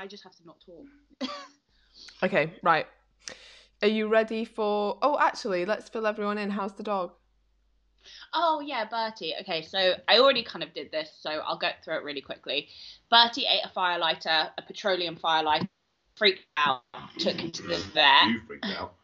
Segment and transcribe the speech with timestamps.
[0.00, 1.30] I just have to not talk.
[2.22, 2.86] okay, right.
[3.82, 4.96] Are you ready for?
[5.02, 6.48] Oh, actually, let's fill everyone in.
[6.48, 7.12] How's the dog?
[8.32, 9.34] Oh yeah, Bertie.
[9.42, 12.68] Okay, so I already kind of did this, so I'll get through it really quickly.
[13.10, 15.68] Bertie ate a firelighter, a petroleum firelighter,
[16.16, 16.82] freaked out,
[17.18, 18.28] took him to the vet.
[18.28, 18.94] You freaked out.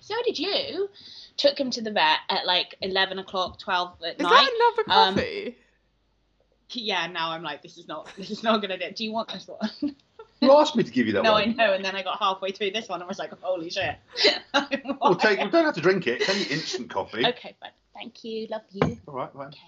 [0.00, 0.88] So did you.
[1.36, 4.30] Took him to the vet at like eleven o'clock, twelve at Is night.
[4.30, 5.56] that another Um, coffee?
[6.70, 8.90] Yeah, now I'm like, this is not, this is not gonna do.
[8.90, 9.94] Do you want this one?
[10.40, 11.26] You asked me to give you that one.
[11.26, 11.42] no, one.
[11.42, 11.72] I know.
[11.74, 13.96] And then I got halfway through this one and I was like, holy shit.
[15.00, 15.38] Well, take.
[15.38, 16.22] You don't have to drink it.
[16.22, 17.24] It's only instant coffee.
[17.24, 18.98] Okay, but thank you, love you.
[19.06, 19.48] All right, right.
[19.48, 19.58] Okay.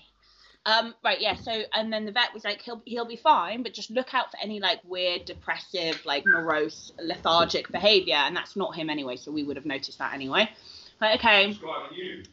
[0.66, 1.34] Um, right, yeah.
[1.34, 4.30] So, and then the vet was like, he'll he'll be fine, but just look out
[4.30, 9.16] for any like weird, depressive, like morose, lethargic behaviour, and that's not him anyway.
[9.16, 10.50] So we would have noticed that anyway.
[11.00, 11.56] Like, okay.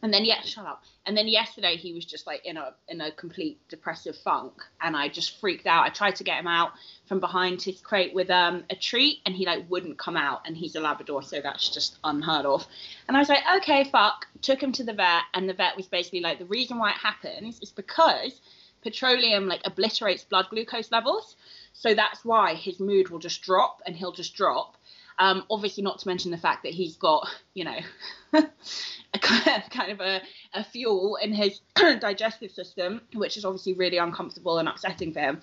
[0.02, 0.84] And then yeah, shut up.
[1.06, 4.98] And then yesterday he was just like in a in a complete depressive funk, and
[4.98, 5.86] I just freaked out.
[5.86, 6.72] I tried to get him out
[7.08, 10.42] from behind his crate with um a treat, and he like wouldn't come out.
[10.48, 12.66] And he's a Labrador, so that's just unheard of.
[13.08, 14.26] And I was like, okay, fuck.
[14.42, 16.98] Took him to the vet, and the vet was basically like, the reason why it
[16.98, 18.42] happens is because
[18.82, 21.36] petroleum like obliterates blood glucose levels.
[21.74, 24.76] So that's why his mood will just drop, and he'll just drop.
[25.18, 27.78] Um, obviously, not to mention the fact that he's got, you know,
[28.34, 30.22] a kind of, a,
[30.54, 35.42] a fuel in his digestive system, which is obviously really uncomfortable and upsetting for him.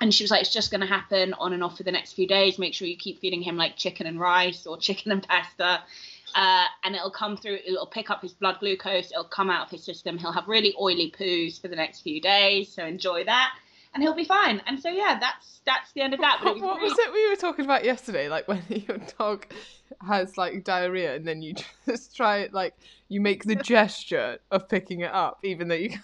[0.00, 2.12] And she was like, it's just going to happen on and off for the next
[2.12, 2.58] few days.
[2.58, 5.82] Make sure you keep feeding him like chicken and rice or chicken and pasta.
[6.34, 9.70] Uh, and it'll come through, it'll pick up his blood glucose, it'll come out of
[9.70, 10.18] his system.
[10.18, 12.72] He'll have really oily poos for the next few days.
[12.72, 13.54] So enjoy that.
[13.96, 14.60] And he'll be fine.
[14.66, 16.40] And so, yeah, that's that's the end of that.
[16.42, 18.28] But What, was what really- was it we were talking about yesterday?
[18.28, 19.46] Like when your dog
[20.06, 21.54] has like diarrhea, and then you
[21.88, 22.74] just try it, like
[23.08, 25.96] you make the gesture of picking it up, even though you.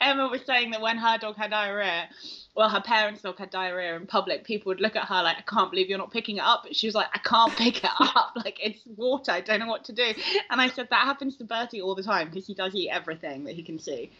[0.00, 2.08] Emma was saying that when her dog had diarrhea,
[2.54, 5.42] well, her parents' dog had diarrhea in public, people would look at her like, I
[5.42, 6.62] can't believe you're not picking it up.
[6.62, 8.32] But she was like, I can't pick it up.
[8.36, 9.32] Like, it's water.
[9.32, 10.14] I don't know what to do.
[10.50, 13.44] And I said, that happens to Bertie all the time because he does eat everything
[13.44, 14.10] that he can see.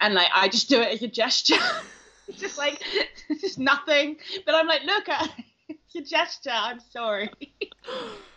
[0.00, 1.56] And like, I just do it as a gesture.
[2.36, 2.82] just like,
[3.40, 4.16] just nothing.
[4.44, 5.30] But I'm like, look at
[5.68, 6.50] it's a gesture.
[6.52, 7.30] I'm sorry.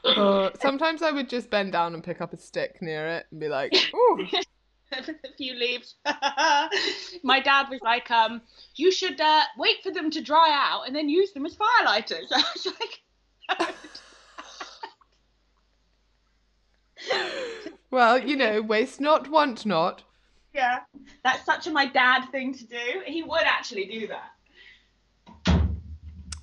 [0.03, 3.39] Uh, sometimes I would just bend down and pick up a stick near it and
[3.39, 4.27] be like, "Ooh,
[4.91, 5.03] a
[5.37, 5.95] few leaves.
[7.23, 8.41] My dad was like, um,
[8.75, 12.31] you should uh, wait for them to dry out and then use them as firelighters.
[12.31, 12.67] I was
[13.59, 13.75] like,
[17.91, 20.03] well, you know, waste not, want not."
[20.53, 20.79] Yeah,
[21.23, 23.01] that's such a my dad thing to do.
[23.05, 25.61] He would actually do that.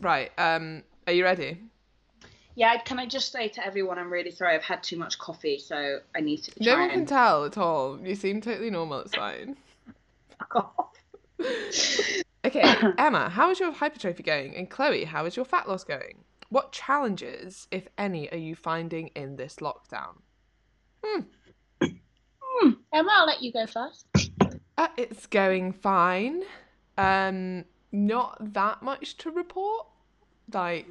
[0.01, 0.31] Right.
[0.39, 0.83] Um.
[1.07, 1.61] Are you ready?
[2.57, 4.55] Yeah, can I just say to everyone, I'm really sorry.
[4.55, 7.59] I've had too much coffee, so I need to try No one can tell at
[7.59, 8.01] all.
[8.03, 9.01] You seem totally normal.
[9.01, 9.57] It's fine.
[10.39, 10.93] fuck off.
[12.47, 12.63] Okay,
[12.99, 14.57] Emma, how is your hypertrophy going?
[14.57, 16.25] And Chloe, how is your fat loss going?
[16.49, 20.17] What challenges, if any, are you finding in this lockdown?
[21.05, 21.23] Hmm.
[22.97, 24.07] Emma, I'll let you go first.
[24.79, 26.43] Uh, it's going fine.
[26.97, 29.87] Um, not that much to report.
[30.51, 30.87] Like,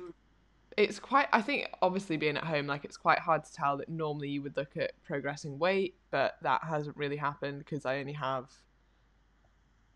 [0.78, 1.28] it's quite.
[1.34, 4.44] I think obviously being at home, like it's quite hard to tell that normally you
[4.44, 8.52] would look at progressing weight, but that hasn't really happened because I only have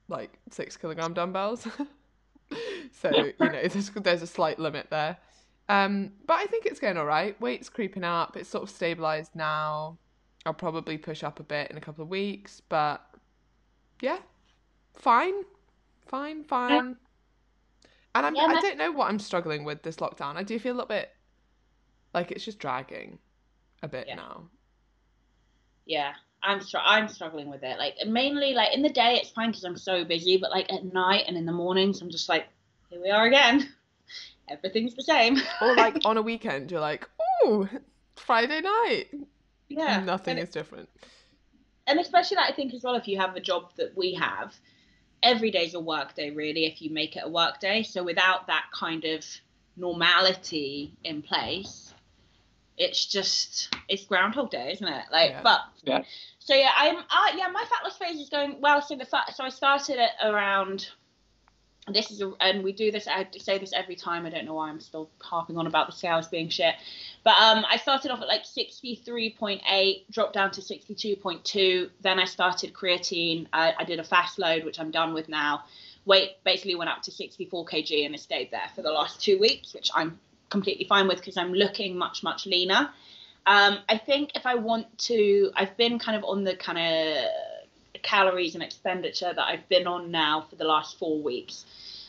[0.08, 1.68] like six kilogram dumbbells.
[2.92, 5.18] so you know, there's there's a slight limit there.
[5.68, 7.40] Um, but I think it's going all right.
[7.40, 8.36] Weight's creeping up.
[8.36, 10.00] It's sort of stabilized now.
[10.46, 13.06] I'll probably push up a bit in a couple of weeks, but
[14.02, 14.20] yeah,
[14.96, 15.34] fine,
[16.08, 16.96] fine, fine.
[18.16, 20.36] And I'm, Yeah, I don't know what I'm struggling with this lockdown.
[20.36, 21.12] I do feel a little bit
[22.14, 23.20] like it's just dragging
[23.84, 24.16] a bit Yeah.
[24.16, 24.50] now.
[25.86, 27.78] Yeah, I'm str- I'm struggling with it.
[27.78, 30.86] Like mainly like in the day it's fine because I'm so busy, but like at
[30.86, 32.48] night and in the mornings I'm just like,
[32.90, 33.70] here we are again.
[34.50, 35.38] Everything's the same.
[35.62, 37.08] Or like on a weekend, you're like,
[37.44, 37.68] oh,
[38.16, 39.08] Friday night.
[39.70, 40.90] Yeah, Nothing and, is different.
[41.88, 44.54] and especially like I think as well if you have a job that we have,
[45.24, 47.84] every day's a work day really if you make it a work day.
[47.84, 49.26] So without that kind of
[49.78, 51.94] normality in place,
[52.78, 55.06] it's just it's Groundhog Day, isn't it?
[55.12, 55.42] Like, Yeah.
[55.44, 56.04] but Yeah.
[56.40, 58.82] So yeah, I'm uh, yeah my fat loss phase is going well.
[58.82, 60.90] So the fat so I started at around
[61.88, 64.54] this is a, and we do this i say this every time i don't know
[64.54, 66.76] why i'm still harping on about the scales being shit.
[67.24, 72.74] But um i started off at like 63.8 dropped down to 62.2 then i started
[72.74, 75.64] creatine I, I did a fast load which i'm done with now.
[76.06, 79.40] Weight basically went up to 64 kg and it stayed there for the last two
[79.40, 82.90] weeks which i'm completely fine with because i'm looking much much leaner.
[83.46, 87.26] Um i think if i want to i've been kind of on the kind of
[88.02, 91.66] calories and expenditure that I've been on now for the last four weeks.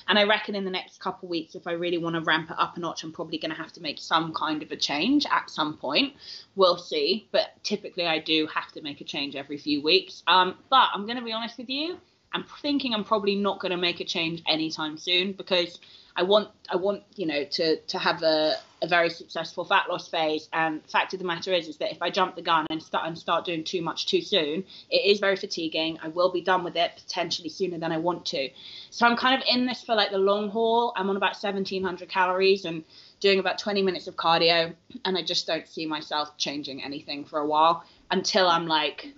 [0.09, 2.51] And I reckon in the next couple of weeks, if I really want to ramp
[2.51, 4.77] it up a notch, I'm probably going to have to make some kind of a
[4.77, 6.15] change at some point.
[6.57, 7.29] We'll see.
[7.31, 10.25] But typically, I do have to make a change every few weeks.
[10.27, 11.99] Um, but I'm going to be honest with you.
[12.33, 15.79] I'm thinking I'm probably not going to make a change anytime soon because
[16.17, 20.09] I want I want you know to to have a, a very successful fat loss
[20.09, 20.49] phase.
[20.53, 23.06] And fact of the matter is is that if I jump the gun and start
[23.06, 25.99] and start doing too much too soon, it is very fatiguing.
[26.03, 28.49] I will be done with it potentially sooner than I want to.
[28.91, 30.93] So I'm kind of in this for like the long haul.
[30.97, 32.85] I'm on about 1700 calories and
[33.21, 34.75] doing about 20 minutes of cardio,
[35.05, 39.09] and I just don't see myself changing anything for a while until I'm like,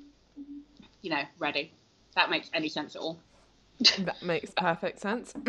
[1.02, 1.72] you know, ready.
[2.08, 3.18] If that makes any sense at all.
[3.98, 5.34] that makes perfect sense.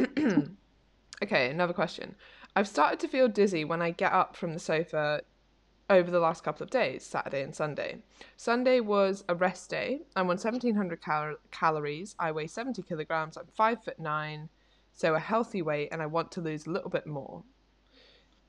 [1.23, 2.15] Okay, another question.
[2.55, 5.21] I've started to feel dizzy when I get up from the sofa
[5.89, 7.97] over the last couple of days, Saturday and Sunday.
[8.37, 10.01] Sunday was a rest day.
[10.15, 12.15] I'm on 1700 cal- calories.
[12.19, 13.37] I weigh 70 kilograms.
[13.37, 14.49] I'm five foot nine,
[14.93, 17.43] so a healthy weight, and I want to lose a little bit more.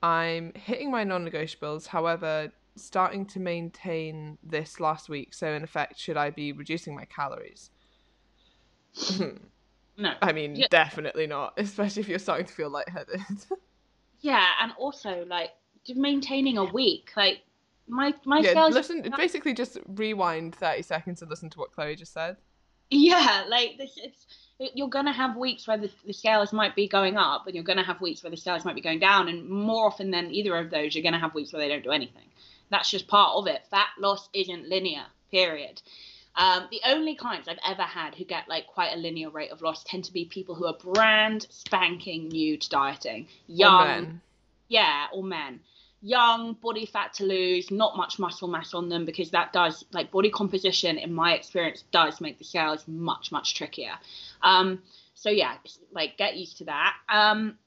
[0.03, 5.33] I'm hitting my non negotiables, however, starting to maintain this last week.
[5.33, 7.71] So, in effect, should I be reducing my calories?
[9.97, 10.13] No.
[10.21, 10.67] I mean, Yeah.
[10.69, 13.21] definitely not, especially if you're starting to feel lightheaded.
[14.25, 15.51] Yeah, and also like
[15.93, 17.11] maintaining a week.
[17.15, 17.41] Like
[17.87, 22.11] my my yeah, listen, basically just rewind 30 seconds and listen to what Chloe just
[22.11, 22.37] said.
[22.89, 23.91] Yeah, like this.
[23.97, 24.25] It's
[24.73, 27.83] you're gonna have weeks where the, the scales might be going up, and you're gonna
[27.83, 30.71] have weeks where the scales might be going down, and more often than either of
[30.71, 32.25] those, you're gonna have weeks where they don't do anything.
[32.71, 33.61] That's just part of it.
[33.69, 35.05] Fat loss isn't linear.
[35.29, 35.83] Period.
[36.37, 39.61] Um, the only clients I've ever had who get like quite a linear rate of
[39.61, 44.21] loss tend to be people who are brand spanking new to dieting, young, men.
[44.67, 45.61] yeah, or men.
[46.01, 50.11] Young, body fat to lose, not much muscle mass on them because that does, like,
[50.11, 53.93] body composition, in my experience, does make the scales much, much trickier.
[54.43, 54.83] Um,
[55.15, 55.55] so, yeah,
[55.93, 56.93] like, get used to that.
[57.09, 57.57] Um,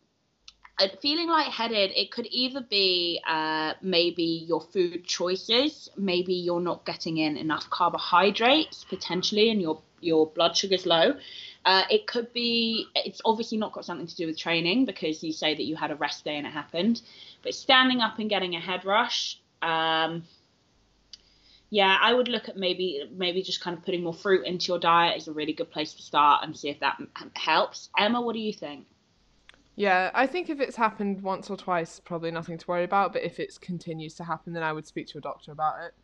[1.00, 7.18] feeling lightheaded, it could either be uh, maybe your food choices, maybe you're not getting
[7.18, 11.14] in enough carbohydrates potentially, and your your blood sugar's low.
[11.64, 15.32] Uh, it could be, it's obviously not got something to do with training because you
[15.32, 17.02] say that you had a rest day and it happened,
[17.42, 19.40] but standing up and getting a head rush.
[19.60, 20.22] Um,
[21.70, 24.78] yeah, I would look at maybe maybe just kind of putting more fruit into your
[24.78, 26.98] diet is a really good place to start and see if that
[27.34, 27.90] helps.
[27.98, 28.86] Emma, what do you think?
[29.78, 33.12] Yeah, I think if it's happened once or twice, probably nothing to worry about.
[33.12, 35.94] But if it continues to happen, then I would speak to a doctor about it.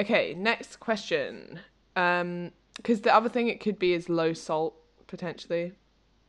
[0.00, 1.60] Okay, next question.
[1.94, 4.74] Um, because the other thing it could be is low salt
[5.06, 5.72] potentially.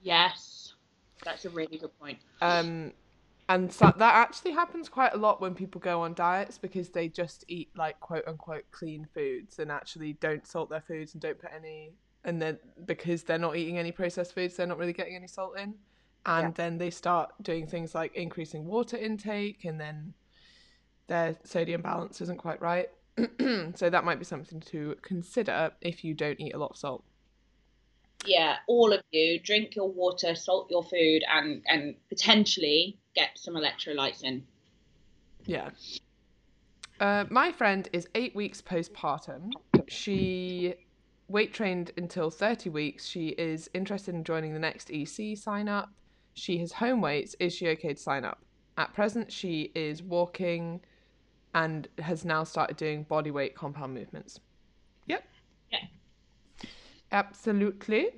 [0.04, 0.76] Yes,
[1.26, 2.20] that's a really good point.
[2.42, 2.94] Um,
[3.50, 7.08] and so that actually happens quite a lot when people go on diets because they
[7.08, 11.40] just eat like quote unquote clean foods and actually don't salt their foods and don't
[11.40, 11.94] put any
[12.26, 15.58] and then because they're not eating any processed foods they're not really getting any salt
[15.58, 15.76] in
[16.26, 16.52] and Yeah.
[16.56, 20.14] then they start doing things like increasing water intake and then
[21.08, 22.90] their sodium balance isn't quite right
[23.76, 27.04] so that might be something to consider if you don't eat a lot of salt
[28.26, 33.56] Yeah, all of you drink your water, salt your food, and and potentially get some
[33.56, 34.46] electrolytes in.
[35.46, 35.70] Yeah.
[37.00, 39.56] Uh, my friend is eight weeks postpartum.
[39.88, 40.76] She
[41.30, 43.06] weight trained until 30 weeks.
[43.06, 45.90] She is interested in joining the next EC sign up.
[46.34, 47.36] She has home weights.
[47.40, 48.44] Is she okay to sign up?
[48.78, 50.82] At present, she is walking
[51.54, 54.40] and has now started doing body weight compound movements.
[55.08, 55.24] Yep.
[55.72, 55.80] Yeah.
[57.12, 58.10] Absolutely.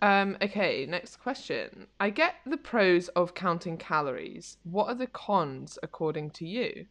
[0.00, 1.86] Um, okay, next question.
[1.98, 4.58] I get the pros of counting calories.
[4.64, 6.86] What are the cons according to you?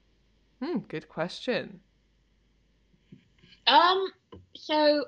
[0.62, 1.80] Hmm, good question.
[3.68, 4.12] Um,
[4.56, 5.06] so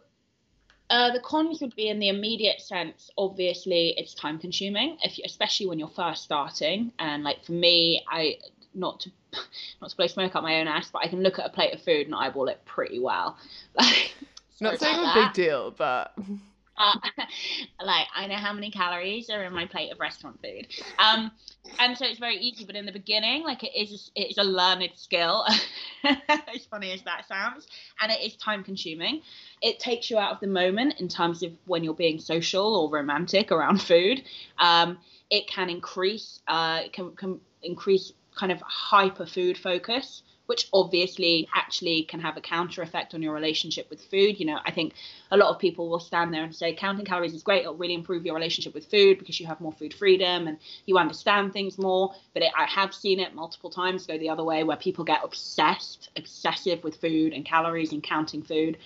[0.89, 3.11] uh, the cons would be in the immediate sense.
[3.17, 6.91] Obviously, it's time consuming, if you, especially when you're first starting.
[6.99, 8.37] And like for me, I
[8.73, 9.11] not to
[9.81, 11.73] not to blow smoke up my own ass, but I can look at a plate
[11.73, 13.37] of food and eyeball it pretty well.
[13.75, 14.13] Like,
[14.61, 16.13] Not saying a big deal, but
[16.79, 16.95] uh,
[17.85, 20.67] like I know how many calories are in my plate of restaurant food.
[20.97, 21.31] Um,
[21.77, 22.65] and so it's very easy.
[22.65, 25.45] But in the beginning, like it is, it is a learned skill.
[26.03, 27.67] as funny as that sounds,
[28.01, 29.21] and it is time consuming.
[29.61, 32.89] It takes you out of the moment in terms of when you're being social or
[32.89, 34.23] romantic around food.
[34.57, 34.97] Um,
[35.29, 41.47] it can increase, uh, it can, can increase kind of hyper food focus which obviously
[41.53, 44.39] actually can have a counter effect on your relationship with food.
[44.39, 44.95] You know, I think
[45.29, 47.93] a lot of people will stand there and say counting calories is great, it'll really
[47.93, 51.77] improve your relationship with food because you have more food freedom and you understand things
[51.77, 52.15] more.
[52.33, 55.19] But it, I have seen it multiple times go the other way where people get
[55.23, 58.79] obsessed, obsessive with food and calories and counting food.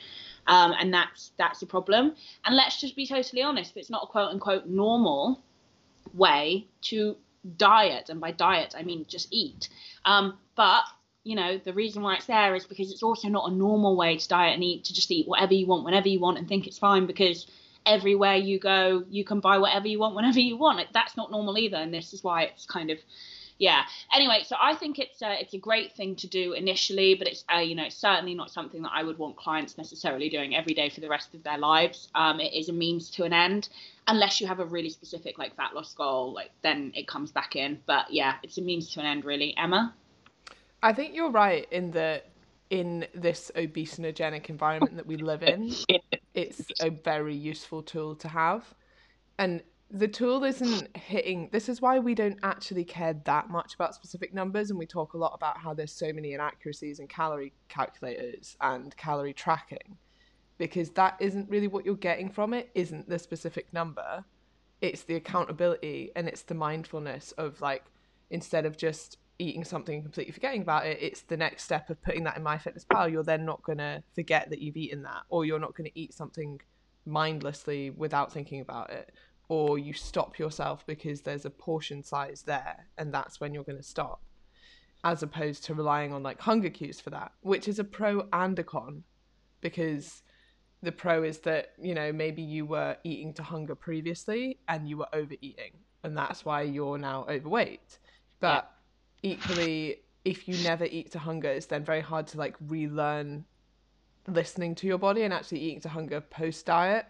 [0.48, 2.14] Um, and that's that's a problem.
[2.44, 5.42] And let's just be totally honest, it's not a quote unquote normal
[6.14, 7.16] way to
[7.56, 9.70] diet, and by diet I mean just eat.
[10.04, 10.84] Um, but
[11.24, 14.18] you know, the reason why it's there is because it's also not a normal way
[14.18, 16.68] to diet and eat, to just eat whatever you want whenever you want and think
[16.68, 17.48] it's fine because
[17.86, 20.86] everywhere you go, you can buy whatever you want whenever you want.
[20.94, 21.78] That's not normal either.
[21.78, 22.98] And this is why it's kind of,
[23.58, 23.84] yeah.
[24.14, 27.46] Anyway, so I think it's a, it's a great thing to do initially, but it's,
[27.54, 30.74] uh, you know, it's certainly not something that I would want clients necessarily doing every
[30.74, 32.10] day for the rest of their lives.
[32.16, 33.70] Um, it is a means to an end.
[34.08, 37.56] Unless you have a really specific like fat loss goal, like then it comes back
[37.56, 37.80] in.
[37.86, 39.56] But yeah, it's a means to an end, really.
[39.56, 39.94] Emma.
[40.84, 42.26] I think you're right in that
[42.70, 45.74] in this obesogenic environment that we live in,
[46.34, 48.66] it's a very useful tool to have.
[49.40, 53.96] And the tool isn't hitting this is why we don't actually care that much about
[53.96, 57.54] specific numbers and we talk a lot about how there's so many inaccuracies in calorie
[57.70, 59.96] calculators and calorie tracking
[60.58, 64.26] because that isn't really what you're getting from it isn't the specific number
[64.82, 67.84] it's the accountability and it's the mindfulness of like
[68.32, 72.02] instead of just eating something and completely forgetting about it, it's the next step of
[72.02, 73.12] putting that in MyFitnessPal.
[73.12, 76.00] You're then not going to forget that you've eaten that, or you're not going to
[76.00, 76.62] eat something
[77.06, 79.12] mindlessly without thinking about it,
[79.50, 83.78] or you stop yourself because there's a portion size there, and that's when you're going
[83.78, 84.22] to stop,
[85.04, 88.58] as opposed to relying on like hunger cues for that, which is a pro and
[88.58, 89.04] a con,
[89.62, 90.24] because
[90.84, 94.98] the pro is that you know maybe you were eating to hunger previously and you
[94.98, 95.72] were overeating
[96.04, 97.98] and that's why you're now overweight
[98.42, 98.73] but
[99.24, 103.44] equally if you never eat to hunger it's then very hard to like relearn
[104.28, 107.06] listening to your body and actually eating to hunger post diet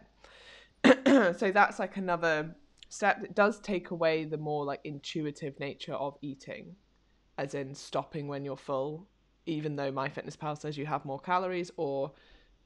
[1.05, 2.55] so that's like another
[2.89, 6.75] step that does take away the more like intuitive nature of eating
[7.37, 9.07] as in stopping when you're full
[9.45, 12.11] even though MyFitnessPal says you have more calories or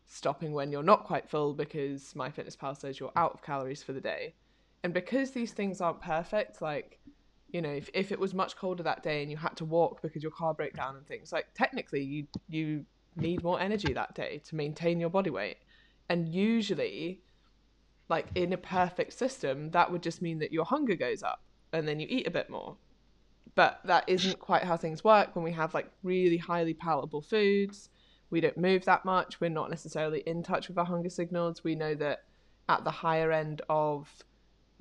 [0.08, 4.01] stopping when you're not quite full because MyFitnessPal says you're out of calories for the
[4.01, 4.34] day.
[4.84, 7.00] And because these things aren't perfect like
[7.58, 10.04] you know if, if it was much colder that day and you had to walk
[10.04, 12.86] because your car broke down and things like technically you you
[13.16, 15.58] need more energy that day to maintain your body weight.
[16.08, 17.22] And usually
[18.10, 21.42] like in a perfect system that would just mean that your hunger goes up
[21.74, 22.78] and then you eat a bit more.
[23.56, 27.90] But that isn't quite how things work when we have like really highly palatable foods.
[28.30, 29.42] We don't move that much.
[29.42, 31.64] We're not necessarily in touch with our hunger signals.
[31.64, 32.20] We know that
[32.70, 34.14] at the higher end of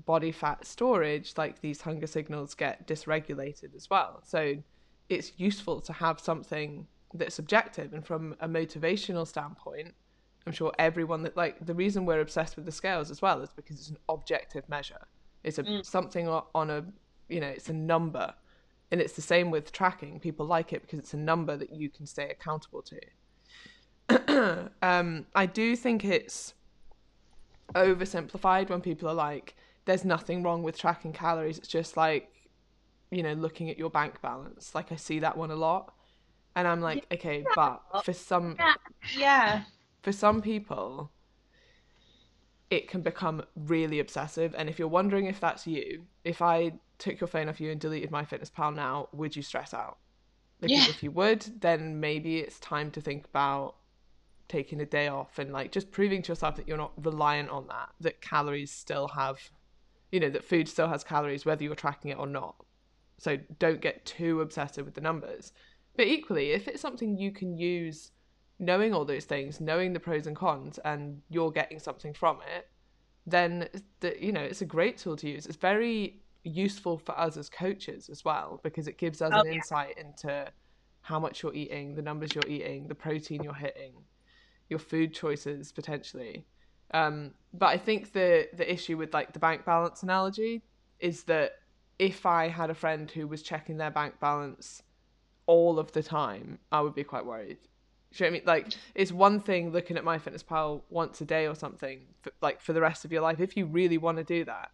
[0.05, 4.21] body fat storage, like these hunger signals get dysregulated as well.
[4.25, 4.57] So
[5.09, 7.93] it's useful to have something that's objective.
[7.93, 9.95] And from a motivational standpoint,
[10.47, 13.51] I'm sure everyone that like the reason we're obsessed with the scales as well is
[13.51, 15.07] because it's an objective measure.
[15.43, 15.85] It's a mm.
[15.85, 16.85] something on a
[17.29, 18.33] you know it's a number,
[18.93, 20.21] and it's the same with tracking.
[20.21, 24.71] People like it because it's a number that you can stay accountable to.
[24.83, 26.55] um, I do think it's
[27.75, 31.59] oversimplified when people are like, there's nothing wrong with tracking calories.
[31.59, 32.29] It's just like,
[33.11, 34.75] you know, looking at your bank balance.
[34.75, 35.95] Like I see that one a lot.
[36.55, 38.57] And I'm like, okay, but for some
[39.17, 39.63] yeah.
[40.03, 41.11] For some people
[42.69, 47.21] it can become really obsessive and if you're wondering if that's you, if I took
[47.21, 49.99] your phone off you and deleted MyFitnessPal now, would you stress out?
[50.61, 50.89] Because yeah.
[50.89, 53.77] if you would, then maybe it's time to think about
[54.49, 57.69] taking a day off and like just proving to yourself that you're not reliant on
[57.69, 59.39] that, that calories still have
[60.13, 62.57] you know that food still has calories whether you're tracking it or not.
[63.19, 65.53] So don't get too obsessive with the numbers.
[65.97, 68.13] But equally if it's something you can use
[68.59, 72.67] knowing all those things knowing the pros and cons and you're getting something from it
[73.27, 73.69] then
[74.01, 75.47] the, you know it's a great tool to use.
[75.47, 79.47] It's very useful for us as coaches as well because it gives us oh, an
[79.47, 79.53] yeah.
[79.53, 80.47] insight into
[81.01, 83.93] how much you're eating the numbers you're eating the protein you're hitting
[84.69, 86.45] your food choices potentially
[86.93, 90.63] um, but I think the the issue with like the bank balance analogy
[91.01, 91.53] is that
[91.99, 94.83] if I had a friend who was checking their bank balance
[95.47, 97.59] all of the time, I would be quite worried.
[98.13, 98.43] Do you know what I mean?
[98.47, 102.73] Like, it's one thing looking at MyFitnessPal once a day or something, for, like for
[102.73, 104.71] the rest of your life, if you really want to do that.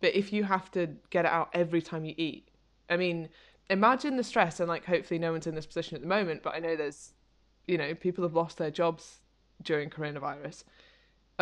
[0.00, 2.48] But if you have to get it out every time you eat,
[2.90, 3.28] I mean,
[3.70, 4.58] imagine the stress.
[4.58, 6.42] And like, hopefully, no one's in this position at the moment.
[6.42, 7.12] But I know there's,
[7.66, 9.20] you know, people have lost their jobs
[9.62, 10.64] during coronavirus,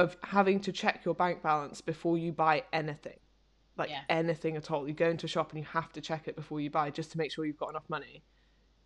[0.01, 3.19] of having to check your bank balance before you buy anything,
[3.77, 4.03] like Yeah.
[4.09, 4.87] anything at all.
[4.89, 7.13] You go into a shop and you have to check it before you buy, just
[7.13, 8.23] to make sure you've got enough money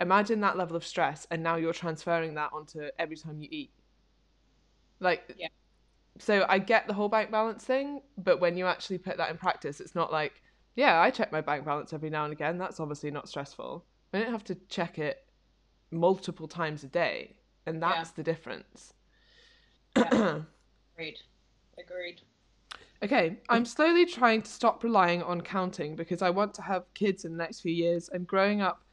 [0.00, 3.70] imagine that level of stress and now you're transferring that onto every time you eat
[5.00, 5.46] like Yeah.
[6.18, 9.36] so i get the whole bank balance thing but when you actually put that in
[9.36, 10.42] practice it's not like
[10.74, 14.18] yeah i check my bank balance every now and again that's obviously not stressful i
[14.18, 15.24] don't have to check it
[15.90, 17.88] multiple times a day and Yeah.
[17.90, 18.94] that's the difference
[20.94, 21.18] Agreed.
[21.78, 22.20] Agreed.
[23.02, 27.24] Okay, I'm slowly trying to stop relying on counting because I want to have kids
[27.24, 28.84] in the next few years and growing up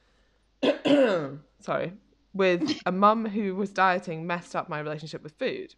[1.59, 1.93] sorry,
[2.33, 5.75] with a mum who was dieting messed up my relationship with food.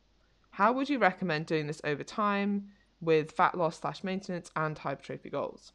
[0.52, 2.70] How would you recommend doing this over time
[3.02, 5.74] with fat loss slash maintenance and hypertrophy goals?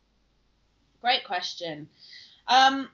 [1.01, 1.89] Great question.
[2.47, 2.89] Um,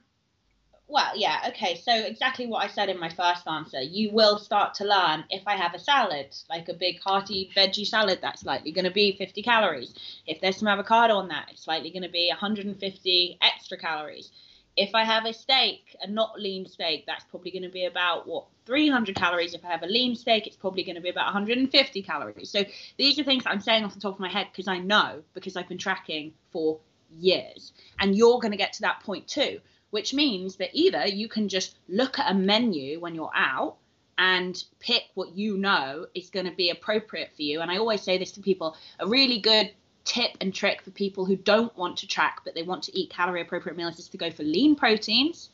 [0.87, 1.75] well, yeah, okay.
[1.75, 3.81] So exactly what I said in my first answer.
[3.81, 7.87] You will start to learn if I have a salad, like a big hearty veggie
[7.87, 9.93] salad, that's likely going to be 50 calories.
[10.27, 14.31] If there's some avocado on that, it's likely going to be 150 extra calories.
[14.77, 18.27] If I have a steak, a not lean steak, that's probably going to be about
[18.27, 19.53] what 300 calories.
[19.53, 22.49] If I have a lean steak, it's probably going to be about 150 calories.
[22.49, 22.63] So
[22.97, 25.55] these are things I'm saying off the top of my head because I know because
[25.55, 26.77] I've been tracking for
[27.09, 27.73] years.
[27.99, 29.61] And you're going to get to that point too,
[29.95, 33.77] which means that either you can just look at a menu when you're out
[34.17, 37.61] and pick what you know is going to be appropriate for you.
[37.61, 39.71] And I always say this to people a really good
[40.03, 43.09] tip and trick for people who don't want to track but they want to eat
[43.09, 45.49] calorie appropriate meals is to go for lean proteins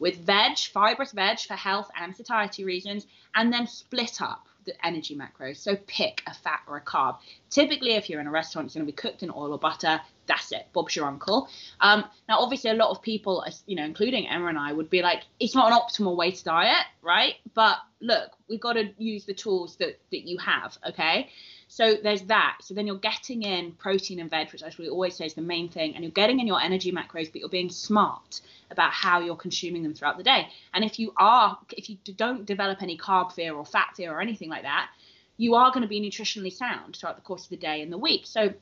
[0.00, 5.16] with veg, fibrous veg for health and satiety reasons, and then split up the energy
[5.16, 5.58] macros.
[5.58, 7.18] So pick a fat or a carb.
[7.48, 10.00] Typically, if you're in a restaurant, it's going to be cooked in oil or butter.
[10.26, 10.66] That's it.
[10.72, 11.48] Bob's your uncle.
[11.80, 15.02] Um, now, obviously, a lot of people, you know, including Emma and I, would be
[15.02, 17.34] like, it's not an optimal way to diet, right?
[17.54, 20.76] But look, we've got to use the tools that that you have.
[20.88, 21.30] Okay.
[21.68, 22.58] So there's that.
[22.60, 25.42] So then you're getting in protein and veg, which I actually always say is the
[25.42, 29.20] main thing, and you're getting in your energy macros, but you're being smart about how
[29.20, 30.48] you're consuming them throughout the day.
[30.72, 34.20] And if you are, if you don't develop any carb fear or fat fear or
[34.20, 34.88] anything like that,
[35.36, 37.98] you are going to be nutritionally sound throughout the course of the day and the
[37.98, 38.22] week.
[38.24, 38.54] So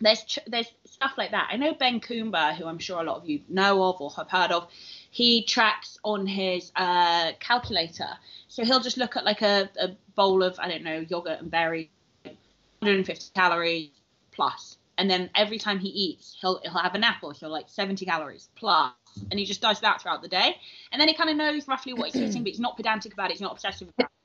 [0.00, 1.48] there's ch- there's stuff like that.
[1.50, 4.30] I know Ben Coomber, who I'm sure a lot of you know of or have
[4.30, 4.68] heard of.
[5.10, 8.08] He tracks on his uh, calculator,
[8.48, 11.50] so he'll just look at like a, a bowl of I don't know yogurt and
[11.50, 11.88] berries,
[12.22, 13.90] 150 calories
[14.32, 18.04] plus, and then every time he eats, he'll he'll have an apple, so like 70
[18.06, 18.92] calories plus,
[19.30, 20.56] and he just does that throughout the day,
[20.92, 23.30] and then he kind of knows roughly what he's eating, but he's not pedantic about
[23.30, 24.21] it, he's not obsessive about it.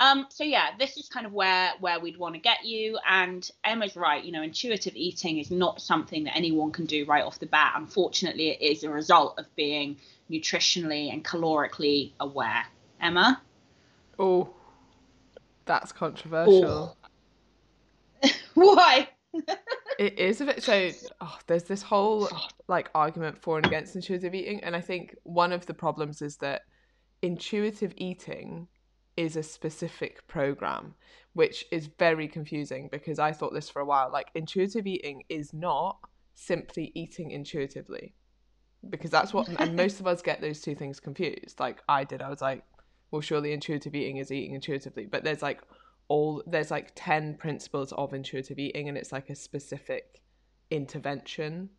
[0.00, 2.98] Um, so yeah, this is kind of where where we'd want to get you.
[3.08, 4.24] And Emma's right.
[4.24, 7.74] You know, intuitive eating is not something that anyone can do right off the bat.
[7.76, 9.98] Unfortunately, it is a result of being
[10.30, 12.64] nutritionally and calorically aware.
[13.00, 13.40] Emma,
[14.20, 14.50] Oh,
[15.64, 16.96] that's controversial.
[18.54, 19.08] why?
[19.98, 20.90] It is a bit so.
[21.20, 22.26] Oh, there's this whole
[22.68, 26.38] like argument for and against intuitive eating, and I think one of the problems is
[26.38, 26.62] that
[27.20, 28.66] intuitive eating
[29.16, 30.94] is a specific program,
[31.32, 34.10] which is very confusing because I thought this for a while.
[34.12, 35.98] Like intuitive eating is not
[36.34, 38.14] simply eating intuitively,
[38.88, 41.60] because that's what and most of us get those two things confused.
[41.60, 42.64] Like I did, I was like,
[43.10, 45.62] well, surely intuitive eating is eating intuitively, but there's like
[46.08, 50.20] all there's like 10 principles of intuitive eating and it's like a specific
[50.70, 51.70] intervention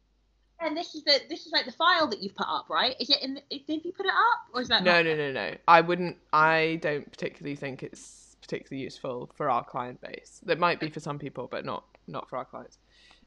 [0.64, 2.96] And this is the this is like the file that you've put up, right?
[3.00, 3.34] Is it in?
[3.36, 5.56] The, did you put it up, or is that no no no no.
[5.68, 10.40] I wouldn't i don't particularly think it's particularly useful for our client base.
[10.46, 12.78] That might be for some people but not not for our clients.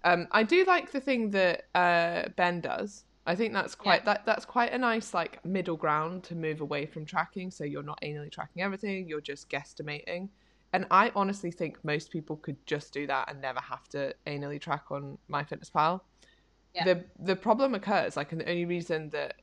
[0.04, 3.04] Um i do like the thing that uh ben does.
[3.26, 4.14] I think that's quite Yeah.
[4.14, 7.50] that that's quite a nice like middle ground to move away from tracking.
[7.50, 10.28] So you're not anally tracking everything you're just guesstimating.
[10.72, 14.60] And i honestly think most people could just do that and never have to anally
[14.60, 16.00] track on myfitnesspal
[16.74, 16.84] Yeah.
[16.84, 19.36] the the problem occurs like and the only reason that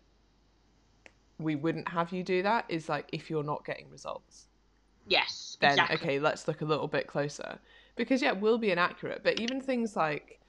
[1.39, 4.47] we wouldn't have you do that is like if you're not getting results
[5.07, 5.57] Yes.
[5.61, 5.95] then exactly.
[5.97, 7.59] okay let's look a little bit closer
[7.95, 10.39] because yeah it will be inaccurate but even things like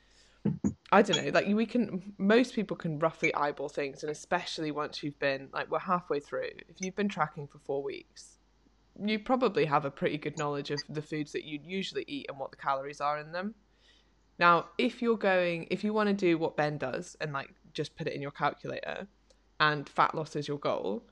[0.90, 5.02] i don't know like we can most people can roughly eyeball things and especially once
[5.02, 8.38] you've been like we're halfway through if you've been tracking for four weeks
[9.02, 12.38] you probably have a pretty good knowledge of the foods that you'd usually eat and
[12.38, 13.54] what the calories are in them
[14.42, 17.94] now if you're going if you want to do what ben does and like just
[17.96, 19.06] put it in your calculator
[19.60, 21.04] and fat loss is your goal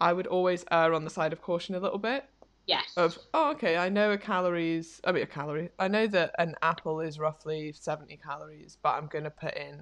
[0.00, 2.24] i would always err on the side of caution a little bit
[2.66, 2.94] Yes.
[2.96, 6.54] of oh okay i know a calories i mean a calorie i know that an
[6.62, 9.80] apple is roughly 70 calories but i'm going to put in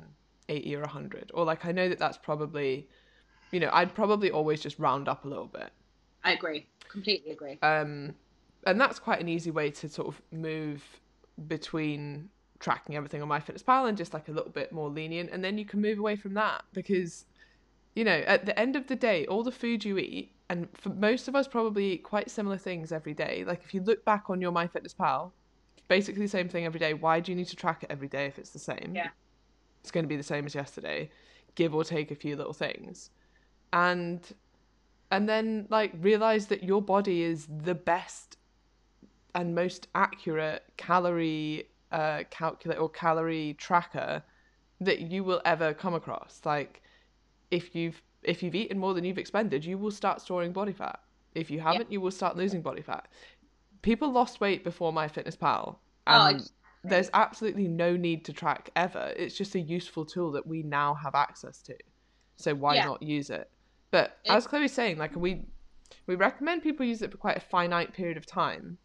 [0.48, 2.88] 80 or 100 or like i know that that's probably
[3.52, 5.70] you know i'd probably always just round up a little bit
[6.22, 6.66] I agree.
[6.90, 7.58] Completely agree.
[7.62, 8.14] um
[8.66, 10.82] and that's quite an easy way to sort of move
[11.46, 12.28] between
[12.60, 15.64] tracking everything on MyFitnessPal and just like a little bit more lenient and then you
[15.64, 17.24] can move away from that because
[17.94, 20.90] you know at the end of the day all the food you eat and for
[20.90, 24.28] most of us probably eat quite similar things every day like if you look back
[24.28, 25.32] on your MyFitnessPal
[25.88, 28.26] basically the same thing every day why do you need to track it every day
[28.26, 29.08] if it's the same Yeah.
[29.80, 31.10] it's going to be the same as yesterday
[31.54, 33.10] give or take a few little things
[33.72, 34.34] and
[35.10, 38.36] and then like realize that your body is the best
[39.34, 44.22] and most accurate calorie uh calculate or calorie tracker
[44.80, 46.40] that you will ever come across.
[46.44, 46.82] Like
[47.50, 51.00] if you've if you've eaten more than you've expended you will start storing body fat.
[51.34, 53.08] If you haven't you will start losing body fat.
[53.82, 56.50] People lost weight before my fitness pal Oh, and
[56.82, 59.12] there's absolutely no need to track ever.
[59.16, 61.76] It's just a useful tool that we now have access to.
[62.36, 62.86] So why Yeah.
[62.86, 63.50] not use it?
[63.90, 65.44] But It- as chloe's saying like we
[66.06, 68.78] we recommend people use it for quite a finite period of time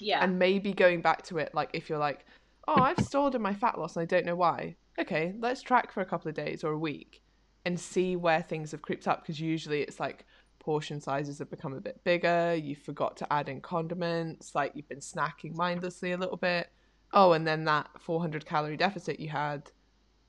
[0.00, 0.22] Yeah.
[0.22, 2.24] and maybe going back to it like if you're like
[2.68, 5.92] oh i've stalled in my fat loss and i don't know why okay let's track
[5.92, 7.22] for a couple of days or a week
[7.64, 10.24] and see where things have creeped up because usually it's like
[10.58, 14.88] portion sizes have become a bit bigger you forgot to add in condiments like you've
[14.88, 16.70] been snacking mindlessly a little bit
[17.12, 19.70] oh and then that 400 calorie deficit you had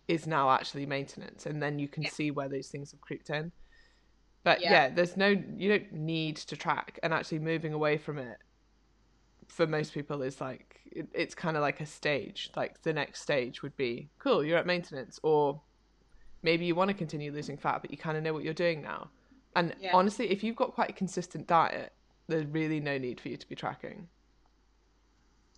[0.08, 2.10] is now actually maintenance and then you can Yeah.
[2.10, 3.52] see where those things have creeped in
[4.44, 4.72] but Yeah.
[4.72, 8.38] yeah there's no you don't need to track and actually moving away from it
[9.48, 13.22] for most people is like it, it's kind of like a stage like the next
[13.22, 15.62] stage would be cool you're at maintenance or
[16.44, 18.82] maybe you want to continue losing fat but you kind of know what you're doing
[18.82, 19.10] now
[19.56, 19.96] and Yeah.
[19.96, 21.94] honestly if you've got quite a consistent diet
[22.28, 24.08] there's really no need for you to be tracking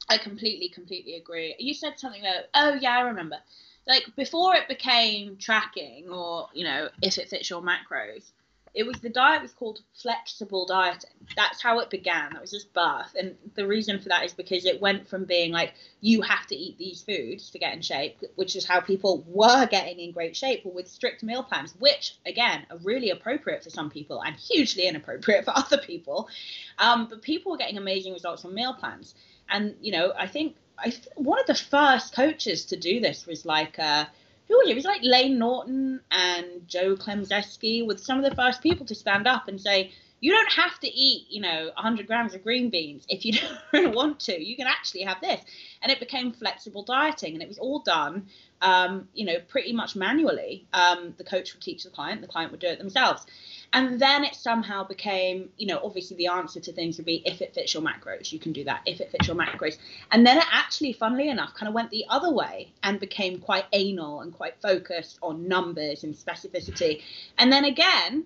[0.10, 1.56] I completely, completely agree.
[1.60, 3.38] You said something though oh yeah, I remember.
[3.86, 8.32] Like before it became tracking, or you know, if it fits your macros,
[8.73, 11.10] it was the diet was called flexible dieting.
[11.36, 12.34] That's how it began.
[12.34, 15.51] That was its birth, and the reason for that is because it went from being
[15.51, 19.23] like you have to eat these foods to get in shape, which is how people
[19.27, 23.63] were getting in great shape, or with strict meal plans, which again are really appropriate
[23.63, 26.30] for some people and hugely inappropriate for other people.
[26.77, 29.15] Um, but people were getting amazing results on meal plans
[29.49, 33.25] and you know i think i th- one of the first coaches to do this
[33.25, 34.06] was like uh
[34.47, 34.71] who was it?
[34.71, 38.95] It was like Layne Norton and Joe Klemczewski with some of the first people to
[38.95, 42.69] stand up and say, you don't have to eat, you know, 100 grams of green
[42.69, 43.34] beans if you
[43.73, 44.43] don't want to.
[44.43, 45.39] You can actually have this.
[45.82, 48.27] And it became flexible dieting, and it was all done,
[48.62, 50.65] um, you know, pretty much manually.
[50.73, 53.25] Um, the coach would teach the client, the client would do it themselves.
[53.73, 57.41] And then it somehow became, you know, obviously the answer to things would be if
[57.41, 58.82] it fits your macros, you can do that.
[58.86, 59.77] If it fits your macros.
[60.12, 63.65] And then it actually, funnily enough, kind of went the other way and became quite
[63.73, 67.01] anal and quite focused on numbers and specificity.
[67.38, 68.25] And then again,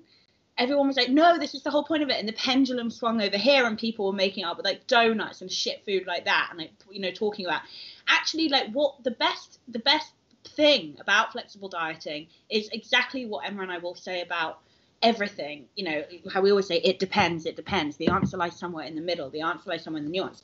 [0.58, 2.18] everyone was like, no, this is the whole point of it.
[2.20, 5.52] And the pendulum swung over here and people were making up with like donuts and
[5.52, 6.48] shit food like that.
[6.52, 7.62] And like, you know, talking about
[8.08, 10.12] actually like what the best, the best
[10.44, 14.60] thing about flexible dieting is exactly what Emma and I will say about
[15.02, 15.66] everything.
[15.76, 17.98] You know, how we always say it depends, it depends.
[17.98, 19.30] The answer lies somewhere in the middle.
[19.30, 20.44] The answer lies somewhere in the nuance.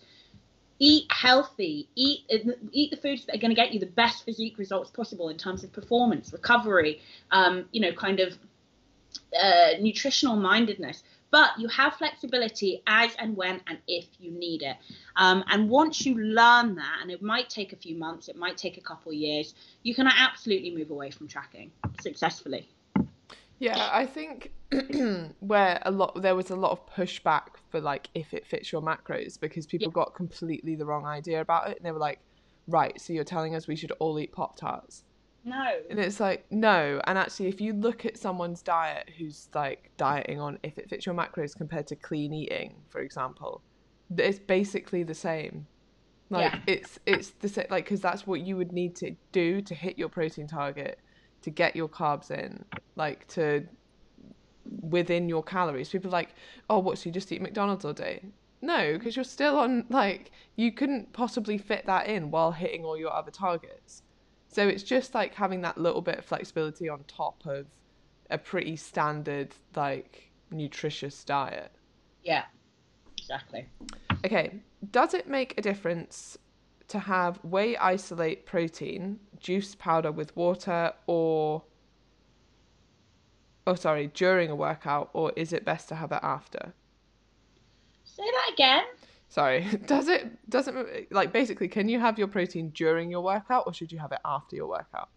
[0.80, 1.90] Eat healthy.
[1.96, 2.22] Eat
[2.72, 5.38] eat the foods that are going to get you the best physique results possible in
[5.38, 7.02] terms of performance, recovery.
[7.32, 8.38] Um, you know, kind of
[9.40, 11.04] uh, nutritional mindedness.
[11.30, 14.78] But you have flexibility as and when and if you need it.
[15.18, 18.58] Um, and once you learn that, and it might take a few months, it might
[18.58, 19.54] take a couple of years,
[19.84, 22.70] you can absolutely move away from tracking successfully.
[23.60, 24.54] Yeah, I think
[25.40, 28.82] where a lot there was a lot of pushback for like if it fits your
[28.82, 32.20] macros because people got completely the wrong idea about it and they were like,
[32.68, 35.04] right, so you're telling us we should all eat Pop Tarts.
[35.48, 35.72] No.
[35.90, 37.00] And it's like, no.
[37.06, 41.06] And actually, if you look at someone's diet who's like dieting on if it fits
[41.06, 43.62] your macros compared to clean eating, for example,
[44.18, 45.66] it's basically the same.
[46.30, 46.60] Like Yeah.
[46.68, 49.98] it's it's the same like because that's what you would need to do to hit
[49.98, 51.00] your protein target,
[51.44, 52.66] to get your carbs in,
[52.98, 53.66] like to
[54.82, 55.88] within your calories.
[55.88, 56.36] People are like,
[56.70, 56.98] oh, what?
[56.98, 58.22] So you just eat McDonald's all day?
[58.62, 62.98] No, because you're still on like you couldn't possibly fit that in while hitting all
[62.98, 64.04] your other targets.
[64.58, 67.68] So it's just like having that little bit of flexibility on top of
[68.32, 71.72] a pretty standard like nutritious diet.
[72.24, 72.46] Yeah.
[73.20, 73.68] Exactly.
[74.26, 76.40] Okay, does it make a difference
[76.88, 81.62] to have whey isolate protein, juice powder with water or
[83.68, 86.74] oh sorry, during a workout or is it best to have it after?
[88.06, 88.86] Say that again.
[89.30, 89.62] Sorry.
[89.86, 93.92] Does it doesn't like basically can you have your protein during your workout or should
[93.92, 95.10] you have it after your workout?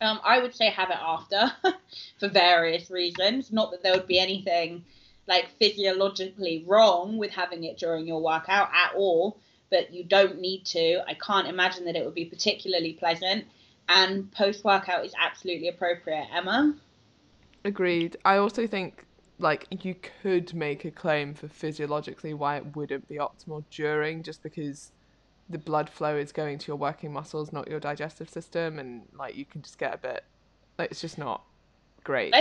[0.00, 1.52] Um, I would say have it after
[2.18, 3.52] for various reasons.
[3.52, 4.84] Not that there would be anything
[5.26, 9.38] like physiologically wrong with having it during your workout at all,
[9.70, 11.02] but you don't need to.
[11.06, 13.44] I can't imagine that it would be particularly pleasant.
[13.88, 16.26] And post workout is absolutely appropriate.
[16.32, 16.74] Emma?
[17.64, 18.16] Agreed.
[18.24, 19.04] I also think
[19.40, 24.42] like you could make a claim for physiologically why it wouldn't be optimal during just
[24.42, 24.92] because
[25.48, 29.34] the blood flow is going to your working muscles not your digestive system and like
[29.34, 30.24] you can just get a bit
[30.78, 31.42] like it's just not
[32.04, 32.34] great.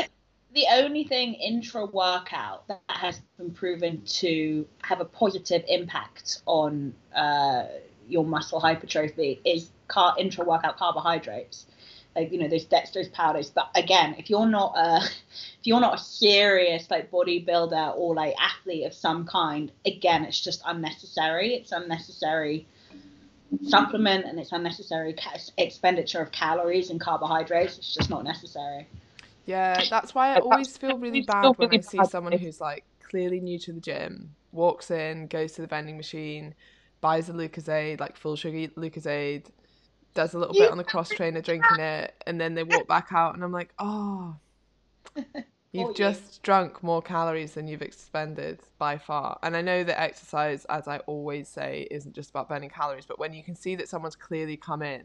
[0.54, 6.96] The only thing intra workout that has been proven to have a positive impact on
[7.16, 7.66] uh,
[8.08, 11.68] your muscle hypertrophy is car- intra workout carbohydrates
[12.15, 14.98] like you know those dextrose powders but again if you're not a
[15.60, 20.41] if you're not a serious like bodybuilder or like athlete of some kind again it's
[20.41, 21.56] just unnecessary.
[21.56, 22.67] It's unnecessary
[23.67, 27.78] supplement and it's unnecessary ca- expenditure of calories and carbohydrates.
[27.78, 28.88] It's just not necessary.
[29.45, 33.39] Yeah that's why i always feel really bad when i see someone who's like clearly
[33.39, 36.54] new to the gym walks in goes to the vending machine
[37.02, 39.45] buys a lucozade like full sugar lucozade
[40.13, 43.08] does a little bit on the cross trainer drinking it and then they walk back
[43.12, 44.36] out and i'm like oh
[45.72, 49.38] You've just drunk more calories than you've expended by far.
[49.43, 53.19] And I know that exercise, as I always say, isn't just about burning calories, but
[53.19, 55.04] when you can see that someone's clearly come in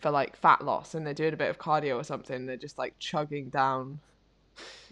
[0.00, 2.78] for like fat loss and they're doing a bit of cardio or something, they're just
[2.78, 3.98] like chugging down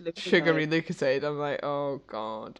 [0.00, 0.18] Lucozade.
[0.18, 1.22] sugary Lucozade.
[1.22, 2.58] I'm like, oh god.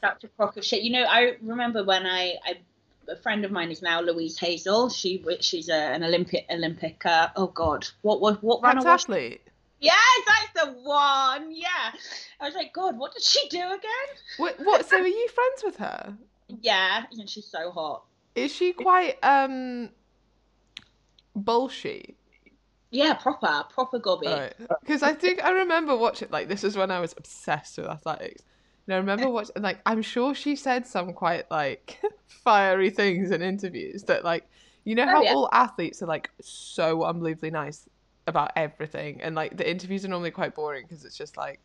[0.00, 0.82] Such a crock of shit.
[0.82, 2.60] You know, I remember when I, I
[3.08, 4.88] a friend of mine is now Louise Hazel.
[4.88, 7.04] She she's a, an Olympic Olympic.
[7.04, 9.42] Uh, oh God, what what what runner was athlete?
[9.80, 11.50] Yes, that's the one.
[11.50, 11.92] Yeah.
[12.40, 14.08] I was like, God, what did she do again?
[14.36, 14.56] What?
[14.62, 14.88] What?
[14.88, 16.16] So, are you friends with her?
[16.60, 18.04] Yeah, and she's so hot.
[18.34, 19.90] Is she quite um
[21.34, 22.14] bullshit?
[22.90, 24.28] Yeah, proper, proper gobby.
[24.80, 28.42] Because I think I remember watching like this is when I was obsessed with athletics.
[28.86, 33.42] And I remember watching like I'm sure she said some quite like fiery things in
[33.42, 34.48] interviews that like
[34.84, 35.34] you know oh, how oh, yeah.
[35.34, 37.88] all athletes are like so unbelievably nice
[38.26, 41.60] about everything and like the interviews are normally quite boring because it's just like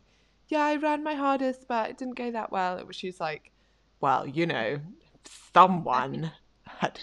[0.48, 3.52] yeah i ran my hardest but it didn't go that well it was she's like
[4.00, 4.80] well you know
[5.54, 6.32] someone
[6.66, 6.98] had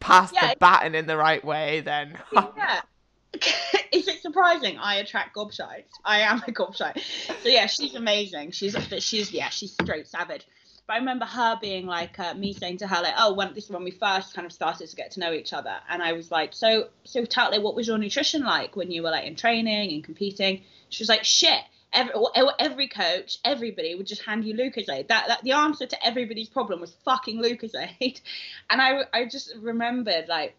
[0.00, 0.50] passed yeah.
[0.50, 2.80] the baton in the right way then yeah
[3.92, 5.90] is it surprising I attract gobshites?
[6.04, 7.00] I am a gobshite.
[7.42, 8.52] So yeah, she's amazing.
[8.52, 10.46] She's she's yeah, she's straight savage.
[10.88, 13.66] But I remember her being like, uh, me saying to her, like, oh, when this
[13.66, 15.76] is when we first kind of started to get to know each other.
[15.86, 19.10] And I was like, so, so me, what was your nutrition like when you were
[19.10, 20.62] like in training and competing?
[20.88, 21.60] She was like, shit.
[21.92, 22.12] Every,
[22.58, 25.08] every coach, everybody would just hand you Lucozade.
[25.08, 28.20] That, that the answer to everybody's problem was fucking Lucozade.
[28.70, 30.54] And I, I just remembered like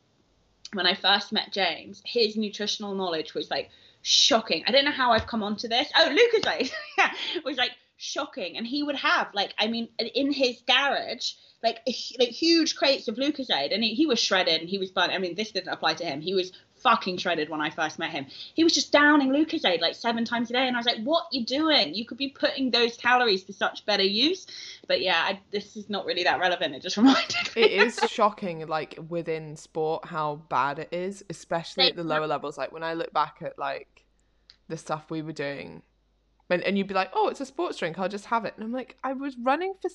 [0.74, 3.70] when I first met James, his nutritional knowledge was like
[4.02, 4.64] shocking.
[4.68, 5.90] I don't know how I've come onto this.
[5.96, 6.72] Oh, Lucozade.
[6.98, 7.12] yeah,
[7.44, 8.58] was like shocking.
[8.58, 11.80] And he would have like, I mean, in his garage, like
[12.20, 15.12] like huge crates of Lucozade, and he, he was shredded and he was fun.
[15.12, 16.22] I mean, this didn't apply to him.
[16.22, 18.28] He was fucking shredded when I first met him.
[18.54, 21.26] He was just downing Lucozade like seven times a day, and I was like, "What
[21.32, 21.94] you doing?
[21.94, 24.48] You could be putting those calories to such better use."
[24.88, 26.76] But yeah, I, this is not really that relevant.
[26.76, 27.62] It just reminded me.
[27.62, 32.58] It is shocking, like within sport, how bad it is, especially at the lower levels.
[32.58, 34.06] Like when I look back at like
[34.68, 35.82] the stuff we were doing
[36.50, 38.00] and, and you'd be like, oh, it's a sports drink.
[38.00, 38.54] I'll just have it.
[38.56, 39.90] And I'm like, I was running for,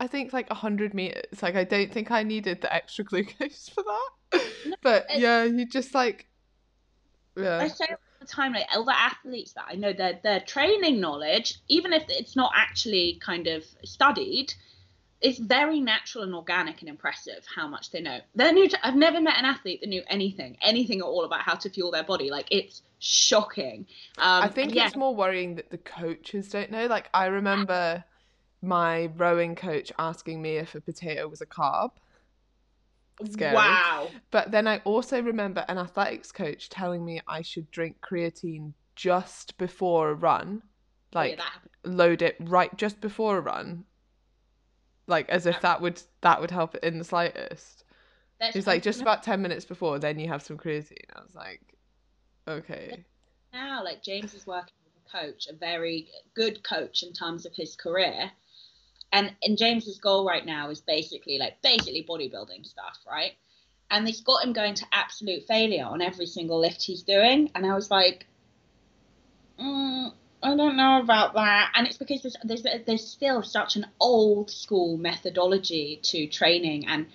[0.00, 1.42] I think, like 100 meters.
[1.42, 4.42] Like, I don't think I needed the extra glucose for that.
[4.66, 6.26] No, but yeah, you just like,
[7.42, 7.58] yeah.
[7.58, 11.58] I say all the time, like other athletes that I know, their their training knowledge,
[11.68, 14.54] even if it's not actually kind of studied,
[15.20, 18.20] it's very natural and organic and impressive how much they know.
[18.34, 18.68] They're new.
[18.68, 21.70] To, I've never met an athlete that knew anything, anything at all about how to
[21.70, 22.30] fuel their body.
[22.30, 23.86] Like it's shocking.
[24.18, 24.86] Um, I think yeah.
[24.86, 26.86] it's more worrying that the coaches don't know.
[26.86, 28.04] Like I remember
[28.62, 31.90] my rowing coach asking me if a potato was a carb.
[33.28, 33.54] Scary.
[33.54, 34.08] Wow.
[34.30, 39.58] But then I also remember an athletics coach telling me I should drink creatine just
[39.58, 40.62] before a run.
[41.12, 43.84] Like oh, yeah, load it right just before a run
[45.10, 47.84] like as if that would that would help in the slightest.
[48.38, 50.96] That's He's like just about ten minutes before, then you have some creatine.
[51.14, 51.60] I was like,
[52.48, 53.04] okay.
[53.52, 57.52] Now, like James is working with a coach, a very good coach in terms of
[57.54, 58.30] his career,
[59.12, 63.32] and and James's goal right now is basically like basically bodybuilding stuff, right?
[63.90, 67.66] And he's got him going to absolute failure on every single lift he's doing, and
[67.66, 68.26] I was like,
[69.60, 73.86] mm, I don't know about that, and it's because there's there's there's still such an
[74.00, 77.06] old school methodology to training, and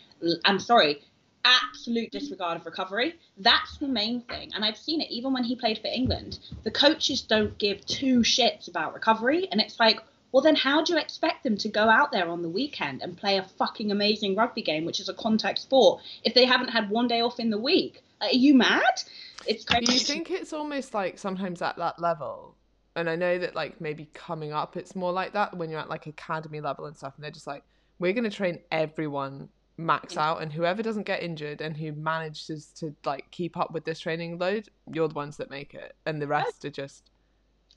[0.44, 1.02] I'm sorry,
[1.46, 3.16] absolute disregard of recovery.
[3.38, 6.40] That's the main thing, and I've seen it even when he played for England.
[6.64, 10.02] The coaches don't give two shits about recovery, and it's like,
[10.36, 13.16] well, then how do you expect them to go out there on the weekend and
[13.16, 16.90] play a fucking amazing rugby game, which is a contact sport, if they haven't had
[16.90, 18.04] one day off in the week?
[18.20, 19.02] Like, are you mad?
[19.48, 19.86] It's crazy.
[19.86, 22.54] Do you think it's almost like sometimes at that level?
[22.98, 25.90] and I know that like maybe coming up it's more like that when you're at
[25.90, 27.64] like academy level and stuff and they're just like
[28.00, 32.68] we're going to train everyone max out and whoever doesn't get injured and who manages
[32.68, 36.22] to like keep up with this training load you're the ones that make it and
[36.22, 37.12] the rest are just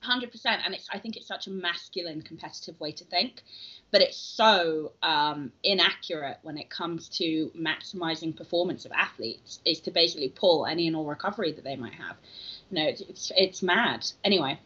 [0.04, 0.30] 100%
[0.64, 3.42] and it's i think it's such a masculine competitive way to think
[3.90, 9.90] but it's so um, inaccurate when it comes to maximizing performance of athletes is to
[9.90, 12.16] basically pull any and all recovery that they might have
[12.70, 14.58] no it's, it's, it's mad anyway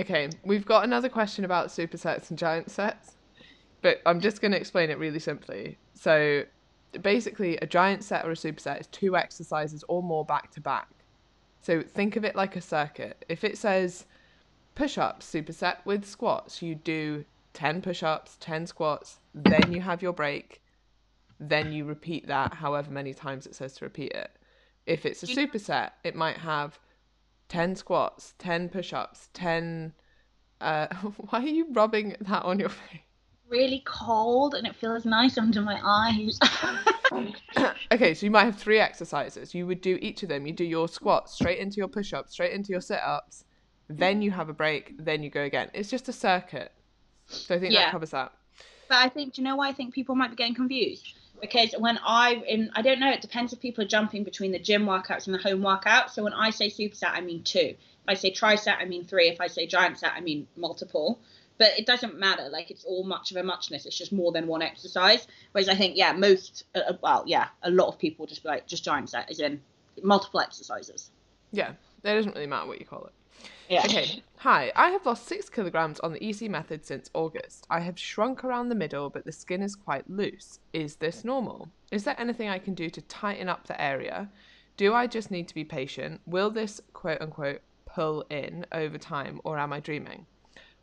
[0.00, 3.16] Okay, we've got another question about supersets and giant sets,
[3.82, 5.76] but I'm just going to explain it really simply.
[5.94, 6.44] So,
[7.02, 10.88] basically, a giant set or a superset is two exercises or more back to back.
[11.62, 13.24] So, think of it like a circuit.
[13.28, 14.06] If it says
[14.78, 20.00] push ups superset with squats, you do 10 push ups, 10 squats, then you have
[20.00, 20.62] your break,
[21.40, 24.30] then you repeat that however many times it says to repeat it.
[24.86, 26.78] If it's a superset, it might have
[27.48, 29.92] 10 squats, 10 push ups, 10.
[30.60, 30.86] Uh,
[31.28, 33.00] why are you rubbing that on your face?
[33.48, 36.38] Really cold and it feels nice under my eyes.
[37.92, 39.54] okay, so you might have three exercises.
[39.54, 40.46] You would do each of them.
[40.46, 43.44] You do your squats straight into your push ups, straight into your sit ups,
[43.88, 45.70] then you have a break, then you go again.
[45.74, 46.72] It's just a circuit.
[47.26, 47.86] So I think yeah.
[47.86, 48.32] that covers that.
[48.88, 51.14] But I think, do you know why I think people might be getting confused?
[51.40, 54.58] because when I in I don't know it depends if people are jumping between the
[54.58, 56.12] gym workouts and the home workout.
[56.12, 57.74] So when I say superset, I mean two.
[57.76, 59.28] If I say triset, I mean three.
[59.28, 61.18] If I say giant set, I mean multiple.
[61.58, 62.48] But it doesn't matter.
[62.48, 63.84] Like it's all much of a muchness.
[63.84, 65.26] It's just more than one exercise.
[65.52, 68.48] Whereas I think yeah, most uh, uh well yeah, a lot of people just be
[68.48, 69.60] like just giant set, as in
[70.02, 71.10] multiple exercises.
[71.50, 71.72] Yeah,
[72.04, 73.12] it doesn't really matter what you call it.
[73.68, 73.82] Yeah.
[73.84, 74.22] Okay.
[74.38, 77.66] Hi, I have lost six kilograms on the EC method since August.
[77.68, 80.60] I have shrunk around the middle, but the skin is quite loose.
[80.72, 81.68] Is this normal?
[81.92, 84.30] Is there anything I can do to tighten up the area?
[84.78, 86.20] Do I just need to be patient?
[86.24, 90.24] Will this quote unquote pull in over time, or am I dreaming?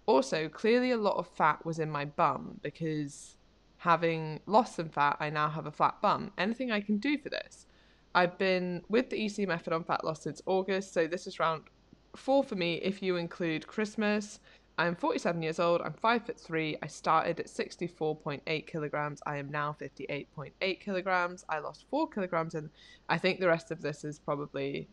[0.06, 3.38] Also, clearly a lot of fat was in my bum because
[3.78, 6.32] having lost some fat, I now have a flat bum.
[6.38, 7.66] Anything I can do for this?
[8.14, 11.64] I've been with the EC method on fat loss since August, so this is round
[12.18, 14.40] four for me if you include Christmas.
[14.78, 15.82] I'm 47 years old.
[15.82, 16.78] I'm five foot three.
[16.82, 19.22] I started at 64.8 kilograms.
[19.26, 21.46] I am now 58.8 kilograms.
[21.48, 22.70] I lost four kilograms, and
[23.08, 24.88] I think the rest of this is probably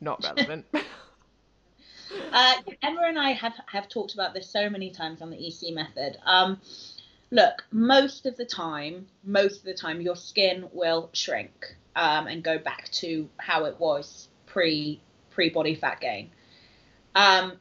[0.00, 0.66] not relevant.
[2.32, 5.74] uh, Emma and I have have talked about this so many times on the EC
[5.74, 6.18] method.
[6.24, 6.60] Um,
[7.32, 12.42] look, most of the time, most of the time, your skin will shrink um, and
[12.42, 16.30] go back to how it was pre pre body fat gain.
[17.14, 17.58] Um,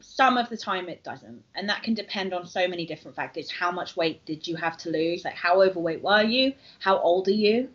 [0.00, 3.50] some of the time it doesn't, and that can depend on so many different factors.
[3.50, 5.24] How much weight did you have to lose?
[5.24, 6.52] Like how overweight were you?
[6.78, 7.70] How old are you?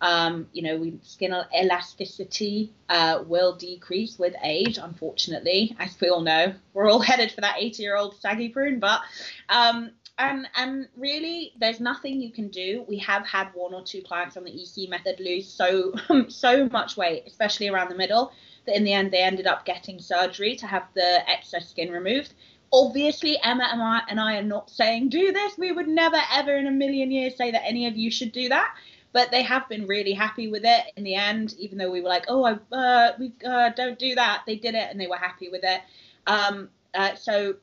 [0.00, 6.20] Um, you know, we, skin elasticity uh, will decrease with age, unfortunately, as we all
[6.20, 6.54] know.
[6.74, 9.00] We're all headed for that 80 year old saggy prune, but
[9.48, 12.84] um, and and really there's nothing you can do.
[12.88, 15.92] We have had one or two clients on the ec method lose so
[16.28, 18.32] so much weight especially around the middle
[18.66, 22.32] that in the end they ended up getting surgery to have the excess skin removed.
[22.72, 25.56] Obviously emma and I, and I are not saying do this.
[25.58, 28.48] We would never ever in a million years say that any of you should do
[28.48, 28.74] that
[29.12, 32.08] but they have been really happy with it in the end even though we were
[32.08, 35.16] like oh I, uh, we uh, don't do that they did it and they were
[35.16, 35.80] happy with it
[36.26, 37.56] um, uh, so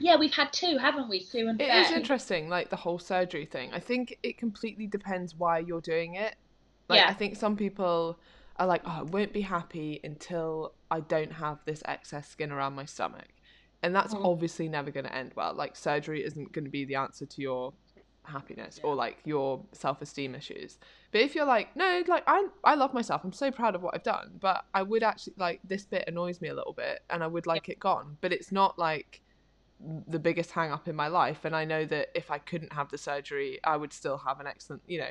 [0.00, 1.80] yeah, we've had two, haven't we, Sue and It Faye?
[1.80, 3.70] is interesting, like the whole surgery thing.
[3.72, 6.34] I think it completely depends why you're doing it.
[6.88, 7.08] Like, yeah.
[7.08, 8.18] I think some people
[8.56, 12.74] are like, oh, I won't be happy until I don't have this excess skin around
[12.74, 13.28] my stomach.
[13.82, 14.24] And that's mm.
[14.24, 15.54] obviously never going to end well.
[15.54, 17.72] Like, surgery isn't going to be the answer to your
[18.24, 18.88] happiness yeah.
[18.88, 20.78] or like your self-esteem issues.
[21.10, 23.22] But if you're like no like i i love myself.
[23.24, 26.40] I'm so proud of what i've done but i would actually like this bit annoys
[26.40, 27.72] me a little bit and i would like yeah.
[27.72, 29.22] it gone but it's not like
[30.08, 31.44] the biggest hang up in my life.
[31.44, 34.46] And I know that if I couldn't have the surgery I would still have an
[34.46, 35.10] excellent you know.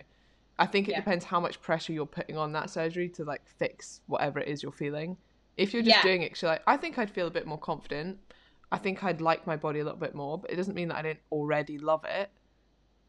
[0.60, 1.00] I think it yeah.
[1.00, 4.62] depends how much pressure you're putting on that surgery to like fix whatever it is
[4.62, 5.18] you're feeling.
[5.58, 8.18] If you're just doing it like I think I'd feel a bit more confident.
[8.72, 10.98] I think I'd like my body a little bit more but it doesn't mean that
[10.98, 12.30] I didn't already love it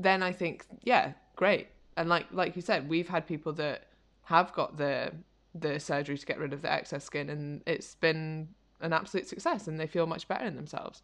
[0.03, 3.84] then I think yeah great and like like you said we've had people that
[4.24, 5.12] have got the
[5.55, 8.48] the surgery to get rid of the excess skin and it's been
[8.80, 11.03] an absolute success and they feel much better in themselves.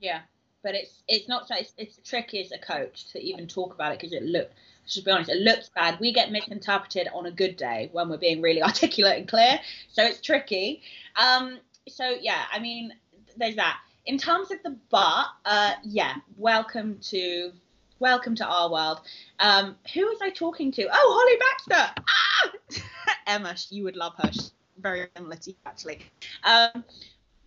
[0.00, 0.20] Yeah,
[0.62, 4.00] but it's it's not it's, it's tricky as a coach to even talk about it
[4.00, 4.50] because it look
[4.88, 5.98] to be honest, it looks bad.
[6.00, 10.02] We get misinterpreted on a good day when we're being really articulate and clear, so
[10.04, 10.82] it's tricky.
[11.16, 11.58] Um,
[11.88, 12.92] so yeah, I mean,
[13.36, 13.78] there's that.
[14.06, 17.52] In terms of the but, uh, yeah, welcome to
[17.98, 19.00] welcome to our world.
[19.38, 20.88] Um, who was I talking to?
[20.92, 22.02] Oh, Holly Baxter.
[22.08, 23.12] Ah!
[23.26, 24.32] Emma, you would love her.
[24.32, 26.00] She's very analytic, actually.
[26.44, 26.84] Um,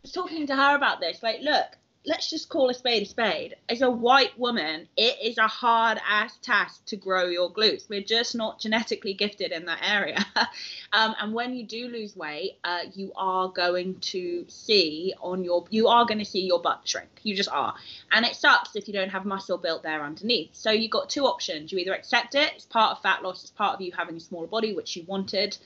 [0.02, 1.24] was talking to her about this.
[1.24, 3.56] Like, look, let's just call a spade a spade.
[3.68, 7.89] As a white woman, it is a hard ass task to grow your glutes.
[7.89, 10.26] We're just not genetically gifted in that area.
[10.93, 15.66] um, and when you do lose weight, uh, you are going to see on your,
[15.70, 17.10] you are going to see your butt shrink.
[17.24, 17.76] You just are.
[18.12, 20.49] And it sucks if you don't have muscle built there underneath.
[20.53, 21.72] So you've got two options.
[21.72, 24.20] You either accept it, it's part of fat loss, it's part of you having a
[24.20, 25.58] smaller body, which you wanted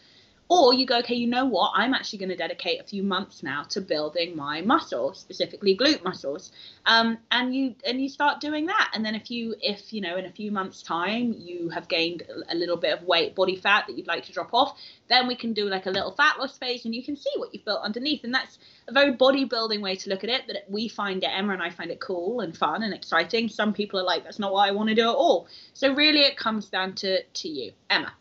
[0.49, 1.73] or you go, okay, you know what?
[1.75, 6.03] I'm actually going to dedicate a few months now to building my muscles, specifically glute
[6.03, 6.51] muscles.
[6.87, 8.91] Um, and you and you start doing that.
[8.95, 12.23] And then if you if you know in a few months' time you have gained
[12.49, 14.75] a little bit of weight, body fat that you'd like to drop off,
[15.07, 17.53] then we can do like a little fat loss phase, and you can see what
[17.53, 18.23] you've built underneath.
[18.23, 20.47] And that's a very bodybuilding way to look at it.
[20.47, 23.49] That we find it, Emma and I find it cool and fun and exciting.
[23.49, 25.47] Some people are like, that's not what I want to do at all.
[25.75, 28.11] So really, it comes down to to you, Emma.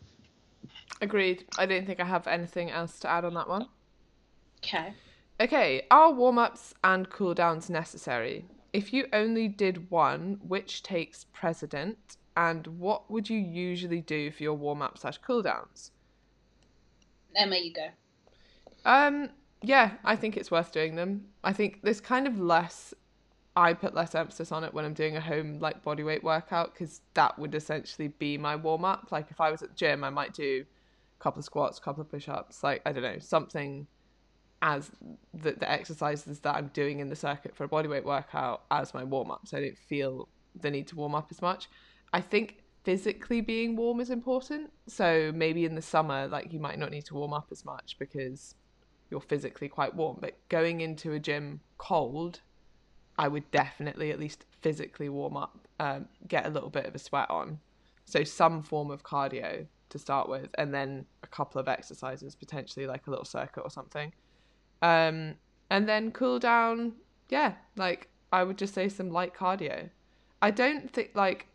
[1.01, 1.45] Agreed.
[1.57, 3.67] I don't think I have anything else to add on that one.
[4.63, 4.93] Okay.
[5.41, 8.45] Okay, are warm ups and cool downs necessary?
[8.73, 12.17] If you only did one, which takes precedent?
[12.35, 15.91] And what would you usually do for your warm up slash cool downs?
[17.35, 17.87] Emma, you go.
[18.85, 19.29] Um,
[19.61, 21.25] yeah, I think it's worth doing them.
[21.43, 22.93] I think there's kind of less.
[23.55, 26.73] I put less emphasis on it when I'm doing a home like body weight workout
[26.73, 29.11] because that would essentially be my warm up.
[29.11, 30.65] Like if I was at the gym, I might do
[31.19, 33.87] couple of squats, couple of push-ups, like I don't know, something
[34.61, 34.91] as
[35.33, 39.03] the, the exercises that I'm doing in the circuit for a bodyweight workout as my
[39.03, 39.47] warm up.
[39.47, 40.27] So I don't feel
[40.59, 41.69] the need to warm up as much.
[42.11, 44.71] I think physically being warm is important.
[44.87, 47.97] So maybe in the summer, like you might not need to warm up as much
[47.99, 48.55] because
[49.09, 50.17] you're physically quite warm.
[50.19, 52.41] But going into a gym cold,
[53.17, 56.99] I would definitely at least physically warm up, um, get a little bit of a
[56.99, 57.59] sweat on.
[58.05, 62.87] So some form of cardio to start with, and then a couple of exercises, potentially
[62.87, 64.13] like a little circuit or something.
[64.81, 65.35] Um,
[65.69, 66.93] and then cool down,
[67.29, 69.89] yeah, like I would just say some light cardio.
[70.41, 71.47] I don't think, like,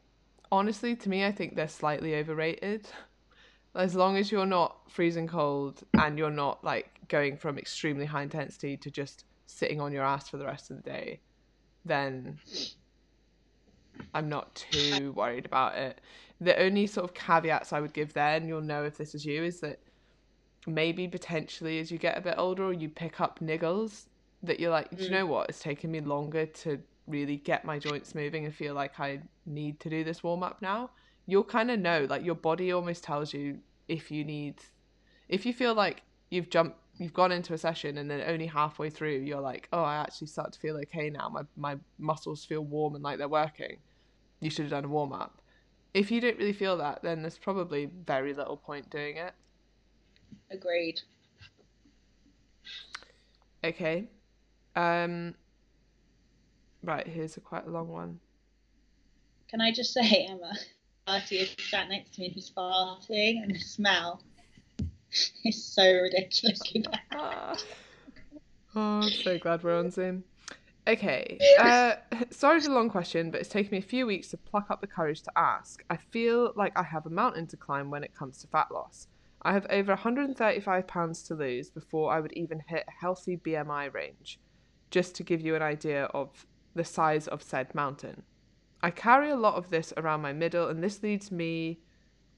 [0.52, 2.88] honestly, to me, I think they're slightly overrated.
[3.74, 8.22] As long as you're not freezing cold and you're not like going from extremely high
[8.22, 11.18] intensity to just sitting on your ass for the rest of the day,
[11.84, 12.38] then
[14.12, 16.00] I'm not too worried about it
[16.40, 19.24] the only sort of caveats I would give there, and you'll know if this is
[19.24, 19.78] you, is that
[20.66, 24.06] maybe potentially as you get a bit older or you pick up niggles
[24.42, 25.12] that you're like, do you mm.
[25.12, 25.48] know what?
[25.48, 29.78] It's taken me longer to really get my joints moving and feel like I need
[29.80, 30.90] to do this warm up now.
[31.26, 34.56] You'll kind of know, like your body almost tells you if you need,
[35.28, 38.90] if you feel like you've jumped, you've gone into a session and then only halfway
[38.90, 41.28] through you're like, oh, I actually start to feel okay now.
[41.28, 43.78] My my muscles feel warm and like they're working.
[44.40, 45.40] You should have done a warm up
[45.94, 49.32] if you don't really feel that, then there's probably very little point doing it.
[50.50, 51.00] Agreed.
[53.62, 54.08] Okay.
[54.74, 55.36] Um.
[56.82, 58.20] Right, here's a quite a long one.
[59.48, 60.52] Can I just say, Emma,
[61.06, 64.20] Artie is sat next to me and he's farting, and the smell
[65.44, 67.62] is so ridiculously bad.
[68.74, 70.24] oh, I'm so glad we're on Zoom.
[70.86, 71.38] Okay.
[71.58, 71.94] Uh,
[72.30, 74.80] sorry for the long question, but it's taken me a few weeks to pluck up
[74.80, 75.82] the courage to ask.
[75.88, 79.06] I feel like I have a mountain to climb when it comes to fat loss.
[79.42, 83.94] I have over 135 pounds to lose before I would even hit a healthy BMI
[83.94, 84.40] range,
[84.90, 88.24] just to give you an idea of the size of said mountain.
[88.82, 91.80] I carry a lot of this around my middle, and this leads me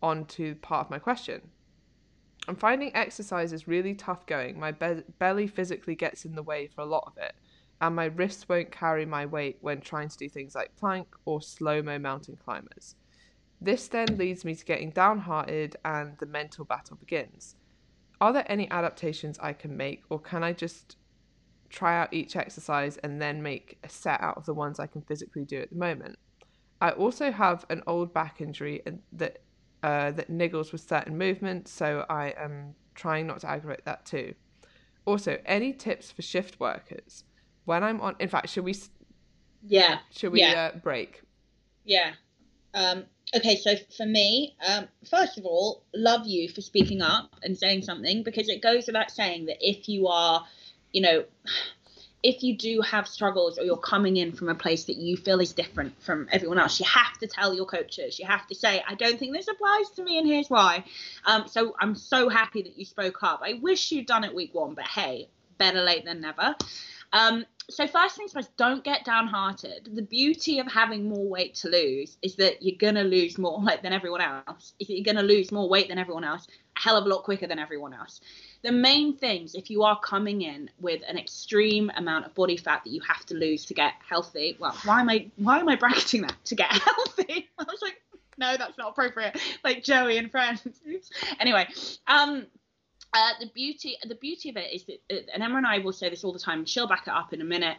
[0.02, 1.50] on to part of my question.
[2.48, 4.58] I'm finding exercise is really tough going.
[4.58, 7.32] My be- belly physically gets in the way for a lot of it
[7.80, 11.42] and my wrists won't carry my weight when trying to do things like plank or
[11.42, 12.94] slow mo mountain climbers.
[13.60, 17.56] This then leads me to getting downhearted and the mental battle begins.
[18.20, 20.96] Are there any adaptations I can make, or can I just
[21.68, 25.02] try out each exercise and then make a set out of the ones I can
[25.02, 26.18] physically do at the moment?
[26.80, 29.38] I also have an old back injury and that
[29.82, 34.34] uh, that niggles with certain movements, so I am trying not to aggravate that too.
[35.04, 37.24] Also, any tips for shift workers?
[37.66, 38.16] when I'm on.
[38.18, 38.74] In fact, should we?
[39.66, 39.98] Yeah.
[40.10, 40.70] Should we yeah.
[40.74, 41.20] Uh, break?
[41.84, 42.12] Yeah.
[42.72, 43.04] Um,
[43.34, 47.82] okay, so for me, um, first of all, love you for speaking up and saying
[47.82, 50.46] something because it goes without saying that if you are
[50.92, 51.24] you know,
[52.22, 55.40] if you do have struggles or you're coming in from a place that you feel
[55.40, 58.18] is different from everyone else, you have to tell your coaches.
[58.18, 60.84] You have to say, I don't think this applies to me, and here's why.
[61.24, 63.42] Um, so I'm so happy that you spoke up.
[63.44, 66.54] I wish you'd done it week one, but hey, better late than never.
[67.12, 69.90] Um, so first things first, don't get downhearted.
[69.92, 73.82] The beauty of having more weight to lose is that you're gonna lose more like
[73.82, 74.74] than everyone else.
[74.78, 76.46] You're gonna lose more weight than everyone else,
[76.76, 78.20] a hell of a lot quicker than everyone else.
[78.62, 82.82] The main things, if you are coming in with an extreme amount of body fat
[82.84, 85.76] that you have to lose to get healthy, well, why am I why am I
[85.76, 87.48] bracketing that to get healthy?
[87.58, 88.02] I was like,
[88.38, 89.38] no, that's not appropriate.
[89.64, 90.80] Like Joey and Friends.
[91.40, 91.68] Anyway,
[92.06, 92.46] um,
[93.12, 95.92] uh, the beauty the beauty of it is that, uh, and Emma and I will
[95.92, 97.78] say this all the time, she'll back it up in a minute.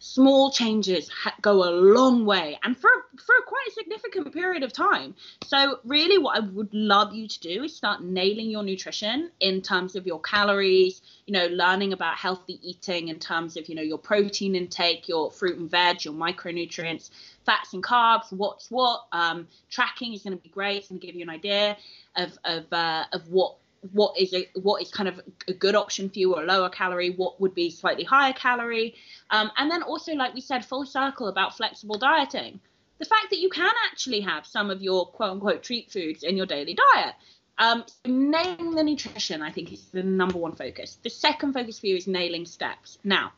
[0.00, 4.72] Small changes ha- go a long way, and for for quite a significant period of
[4.72, 5.14] time.
[5.44, 9.60] So, really, what I would love you to do is start nailing your nutrition in
[9.60, 11.02] terms of your calories.
[11.26, 15.32] You know, learning about healthy eating in terms of you know your protein intake, your
[15.32, 17.10] fruit and veg, your micronutrients,
[17.44, 19.06] fats and carbs, what's what.
[19.10, 20.78] Um, tracking is going to be great.
[20.78, 21.76] It's going to give you an idea
[22.14, 23.56] of of uh, of what
[23.92, 26.68] what is a what is kind of a good option for you or a lower
[26.68, 28.94] calorie what would be slightly higher calorie?
[29.30, 32.60] Um, and then also like we said full circle about flexible dieting.
[32.98, 36.36] The fact that you can actually have some of your quote unquote treat foods in
[36.36, 37.14] your daily diet.
[37.58, 40.98] Um, so nailing the nutrition i think is the number one focus.
[41.02, 42.98] The second focus for you is nailing steps.
[43.02, 43.32] Now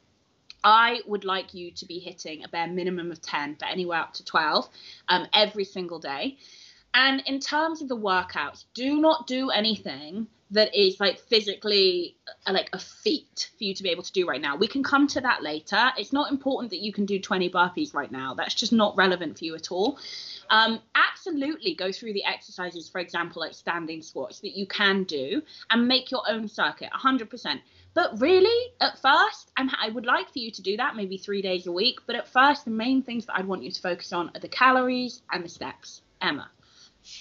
[0.62, 4.14] I would like you to be hitting a bare minimum of 10, but anywhere up
[4.14, 4.68] to 12
[5.08, 6.36] um, every single day.
[6.92, 12.52] And in terms of the workouts, do not do anything that is like physically uh,
[12.52, 14.56] like a feat for you to be able to do right now.
[14.56, 15.90] We can come to that later.
[15.96, 18.34] It's not important that you can do 20 burpees right now.
[18.34, 19.98] That's just not relevant for you at all.
[20.50, 25.42] Um, absolutely go through the exercises, for example, like standing squats that you can do
[25.70, 27.60] and make your own circuit 100%.
[27.94, 31.42] But really, at first, I'm, I would like for you to do that maybe three
[31.42, 32.00] days a week.
[32.06, 34.48] But at first, the main things that I'd want you to focus on are the
[34.48, 36.02] calories and the steps.
[36.20, 36.50] Emma.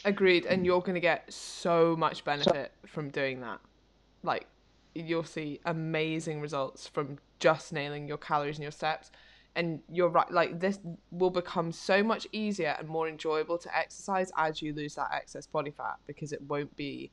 [0.05, 0.65] Agreed, and mm.
[0.65, 3.59] you're going to get so much benefit from doing that.
[4.23, 4.47] Like,
[4.95, 9.11] you'll see amazing results from just nailing your calories and your steps.
[9.55, 10.79] And you're right, like, this
[11.11, 15.47] will become so much easier and more enjoyable to exercise as you lose that excess
[15.47, 17.11] body fat because it won't be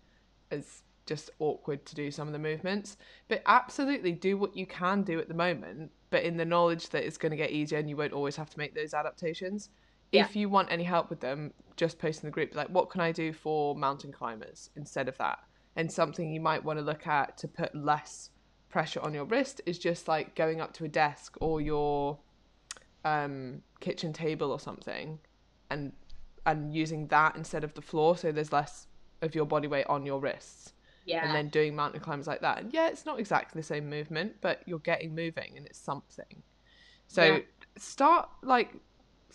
[0.50, 2.98] as just awkward to do some of the movements.
[3.28, 7.04] But absolutely do what you can do at the moment, but in the knowledge that
[7.04, 9.70] it's going to get easier and you won't always have to make those adaptations
[10.16, 10.24] yeah.
[10.24, 13.00] if you want any help with them, just post in the group like, what can
[13.00, 15.38] I do for mountain climbers instead of that?
[15.76, 18.30] And something you might want to look at to put less
[18.68, 22.18] pressure on your wrist is just like going up to a desk or your
[23.04, 25.18] um, kitchen table or something,
[25.70, 25.92] and
[26.44, 28.86] and using that instead of the floor, so there's less
[29.22, 30.72] of your body weight on your wrists.
[31.04, 31.24] Yeah.
[31.24, 32.58] And then doing mountain climbs like that.
[32.58, 36.42] And yeah, it's not exactly the same movement, but you're getting moving and it's something.
[37.06, 37.38] So yeah.
[37.78, 38.74] start like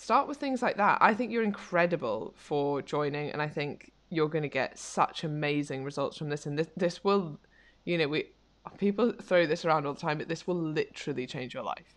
[0.01, 0.97] start with things like that.
[0.99, 5.83] I think you're incredible for joining, and I think you're going to get such amazing
[5.83, 6.47] results from this.
[6.47, 7.39] And this, this will,
[7.85, 8.31] you know, we
[8.77, 11.95] people throw this around all the time, but this will literally change your life.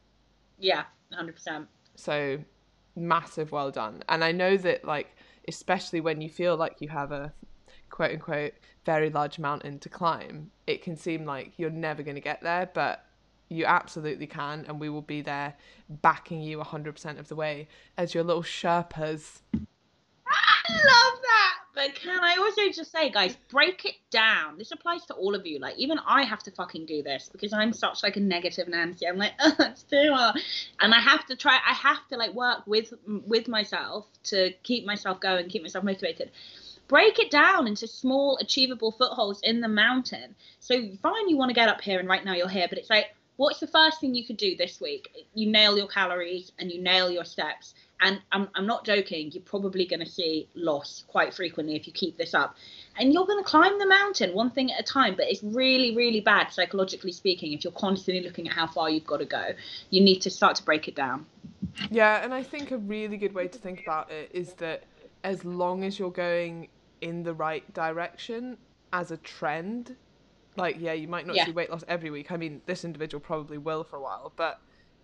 [0.59, 1.67] Yeah, hundred percent.
[1.95, 2.39] So
[2.95, 4.03] massive, well done.
[4.11, 5.17] And I know that, like,
[5.49, 7.33] especially when you feel like you have a
[7.89, 8.53] quote unquote
[8.85, 12.71] very large mountain to climb, it can seem like you're never going to get there,
[12.75, 13.04] but
[13.49, 15.55] you absolutely can, and we will be there
[15.89, 19.41] backing you 100% of the way as your little Sherpas.
[20.27, 21.55] I love that.
[21.75, 24.59] But can I also just say, guys, break it down.
[24.59, 25.59] This applies to all of you.
[25.59, 29.07] Like, even I have to fucking do this because I'm such like a negative Nancy.
[29.07, 30.39] I'm like, oh, it's too hard,
[30.81, 31.59] and I have to try.
[31.67, 36.31] I have to like work with with myself to keep myself going, keep myself motivated
[36.87, 41.55] break it down into small achievable footholds in the mountain so fine you want to
[41.55, 43.07] get up here and right now you're here but it's like
[43.37, 45.27] what's the first thing you could do this week?
[45.35, 47.75] You nail your calories and you nail your steps.
[48.01, 51.93] And I'm, I'm not joking, you're probably going to see loss quite frequently if you
[51.93, 52.57] keep this up.
[52.99, 55.97] And you're going to climb the mountain one thing at a time, but it's really,
[55.97, 59.53] really bad psychologically speaking if you're constantly looking at how far you've got to go.
[59.91, 61.27] You need to start to break it down.
[61.91, 64.85] Yeah, and I think a really good way to think about it is that
[65.23, 66.69] as long as you're going
[67.01, 68.59] in the right direction
[68.93, 69.97] as a trend,
[70.57, 71.47] like, yeah, you might not yeah.
[71.47, 72.31] see weight loss every week.
[72.33, 74.61] I mean, this individual probably will for a while, but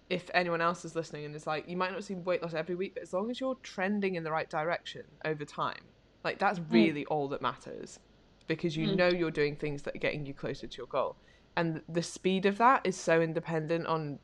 [0.09, 2.75] if anyone else is listening and is like, you might not see weight loss every
[2.75, 5.83] week, but as long as you're trending in the right direction over time,
[6.25, 6.73] like that's mm.
[6.73, 8.01] really all that matters
[8.49, 8.97] because you mm.
[8.97, 11.17] know you're doing things that are getting you closer to your goal.
[11.57, 14.19] And the speed of that is so independent on,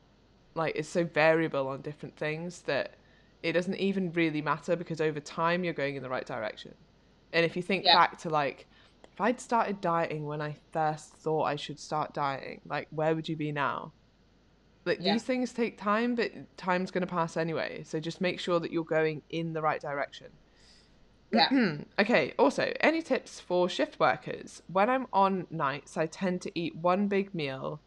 [0.55, 2.95] like, it's so variable on different things that
[3.43, 6.73] it doesn't even really matter because over time you're going in the right direction.
[7.33, 7.95] And if you think yeah.
[7.95, 8.67] back to like
[9.17, 13.27] if I'd started dieting when I first thought I should start dieting, like where would
[13.27, 13.93] you be now?
[14.85, 15.13] Like Yeah.
[15.13, 17.81] these things take time, but time's going to pass anyway.
[17.83, 20.27] So just make sure that you're going in the right direction.
[21.31, 21.49] Yeah.
[21.99, 24.61] okay, also, any tips for shift workers?
[24.67, 27.81] When I'm on nights, I tend to eat one big meal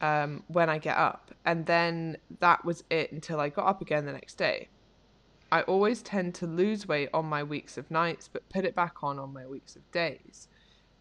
[0.00, 4.06] um, when I get up, and then that was it until I got up again
[4.06, 4.68] the next day.
[5.50, 9.02] I always tend to lose weight on my weeks of nights, but put it back
[9.02, 10.48] on on my weeks of days.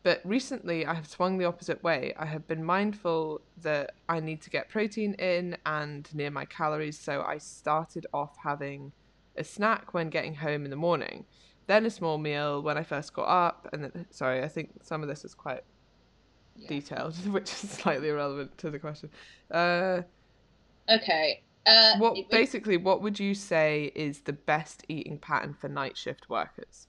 [0.04, 2.14] But recently, I have swung the opposite way.
[2.18, 7.00] I have been mindful that I need to get protein in and near my calories,
[7.00, 8.94] so I started off having
[9.38, 11.26] a snack when getting home in the morning,
[11.68, 15.04] then a small meal when I first got up, and then, sorry, I think some
[15.04, 15.64] of this is quite
[16.56, 16.68] Yeah.
[16.68, 19.12] detailed, which is slightly irrelevant to the question.
[19.50, 20.04] Uh,
[20.90, 21.44] Okay.
[21.66, 26.28] Uh, what basically, what would you say is the best eating pattern for night shift
[26.30, 26.88] workers?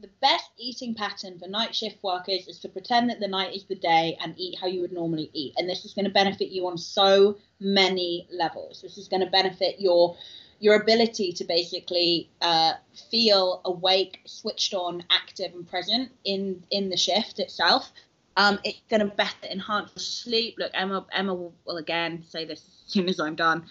[0.00, 3.64] The best eating pattern for night shift workers is to pretend that the night is
[3.64, 5.54] the day and eat how you would normally eat.
[5.56, 8.80] And this is going to benefit you on so many levels.
[8.80, 10.16] This is going to benefit your
[10.60, 12.72] your ability to basically uh,
[13.12, 17.92] feel awake, switched on, active, and present in in the shift itself.
[18.36, 20.54] Um, it's going to better enhance your sleep.
[20.58, 23.66] Look, Emma Emma will, will again say this as soon as I'm done.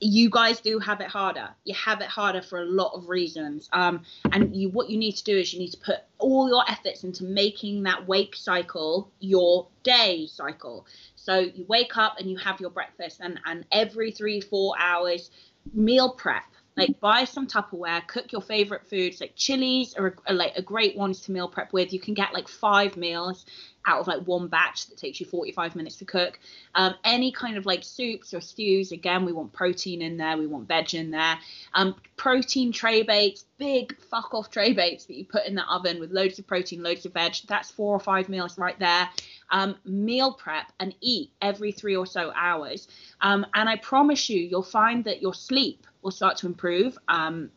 [0.00, 1.48] You guys do have it harder.
[1.64, 3.68] You have it harder for a lot of reasons.
[3.72, 6.64] Um, and you what you need to do is you need to put all your
[6.68, 12.36] efforts into making that wake cycle your day cycle so you wake up and you
[12.36, 15.30] have your breakfast and and every three four hours
[15.72, 16.42] meal prep
[16.78, 20.96] like buy some tupperware cook your favorite foods like chilies are, are like a great
[20.96, 23.44] ones to meal prep with you can get like five meals
[23.86, 26.38] out of like one batch that takes you 45 minutes to cook
[26.74, 30.46] um, any kind of like soups or stews again we want protein in there we
[30.46, 31.38] want veg in there
[31.74, 35.98] um, protein tray bakes, big fuck off tray bakes that you put in the oven
[36.00, 37.36] with loads of protein, loads of veg.
[37.46, 39.08] That's four or five meals right there.
[39.50, 42.88] Um, meal prep and eat every three or so hours.
[43.20, 46.96] Um, and I promise you, you'll find that your sleep will start to improve.
[47.08, 47.50] Um,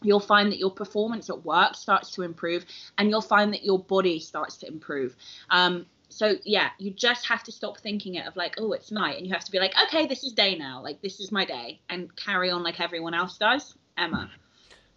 [0.00, 2.64] you'll find that your performance at work starts to improve
[2.96, 5.14] and you'll find that your body starts to improve.
[5.50, 9.18] Um, so yeah, you just have to stop thinking it of like, oh, it's night,
[9.18, 11.44] and you have to be like, okay, this is day now, like this is my
[11.44, 13.74] day, and carry on like everyone else does.
[13.98, 14.30] Emma.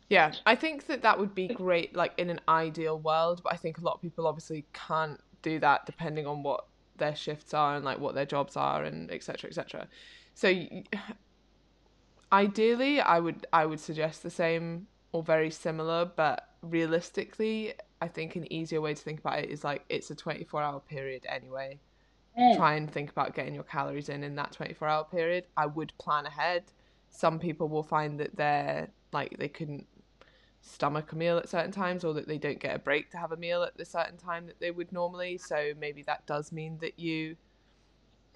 [0.08, 3.42] Yeah, I think that that would be great, like in an ideal world.
[3.44, 6.66] But I think a lot of people obviously can't do that depending on what
[6.98, 9.50] their shifts are and like what their jobs are and etc.
[9.50, 9.88] etc.
[10.34, 10.48] So
[12.32, 18.36] ideally, I would I would suggest the same or very similar, but realistically, I think
[18.36, 21.26] an easier way to think about it is like it's a twenty four hour period
[21.28, 21.80] anyway.
[22.56, 25.46] Try and think about getting your calories in in that twenty four hour period.
[25.58, 26.64] I would plan ahead.
[27.10, 29.88] Some people will find that they're like they couldn't
[30.62, 33.32] stomach a meal at certain times or that they don't get a break to have
[33.32, 36.78] a meal at the certain time that they would normally so maybe that does mean
[36.80, 37.36] that you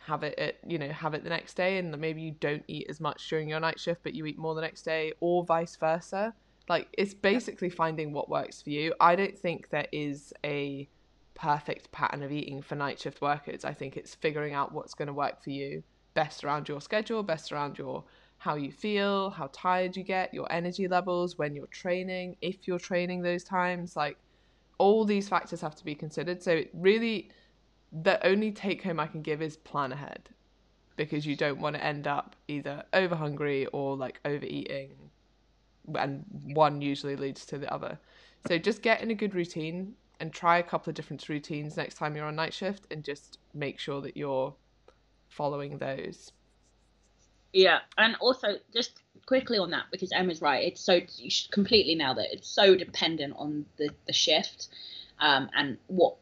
[0.05, 2.85] have it at you know have it the next day and maybe you don't eat
[2.89, 5.75] as much during your night shift but you eat more the next day or vice
[5.75, 6.33] versa.
[6.69, 8.93] Like it's basically finding what works for you.
[8.99, 10.87] I don't think there is a
[11.33, 13.65] perfect pattern of eating for night shift workers.
[13.65, 15.83] I think it's figuring out what's going to work for you
[16.13, 18.03] best around your schedule best around your
[18.37, 22.79] how you feel, how tired you get, your energy levels when you're training, if you're
[22.79, 24.17] training those times, like
[24.77, 26.43] all these factors have to be considered.
[26.43, 27.31] So it really
[27.91, 30.29] the only take home I can give is plan ahead
[30.95, 34.91] because you don't want to end up either over hungry or like overeating
[35.93, 37.99] and one usually leads to the other.
[38.47, 41.95] So just get in a good routine and try a couple of different routines next
[41.95, 44.53] time you're on night shift and just make sure that you're
[45.29, 46.31] following those.
[47.53, 50.65] Yeah, and also just quickly on that because Emma's right.
[50.65, 52.29] It's so you completely nailed it.
[52.31, 54.67] It's so dependent on the the shift,
[55.19, 56.15] um, and what,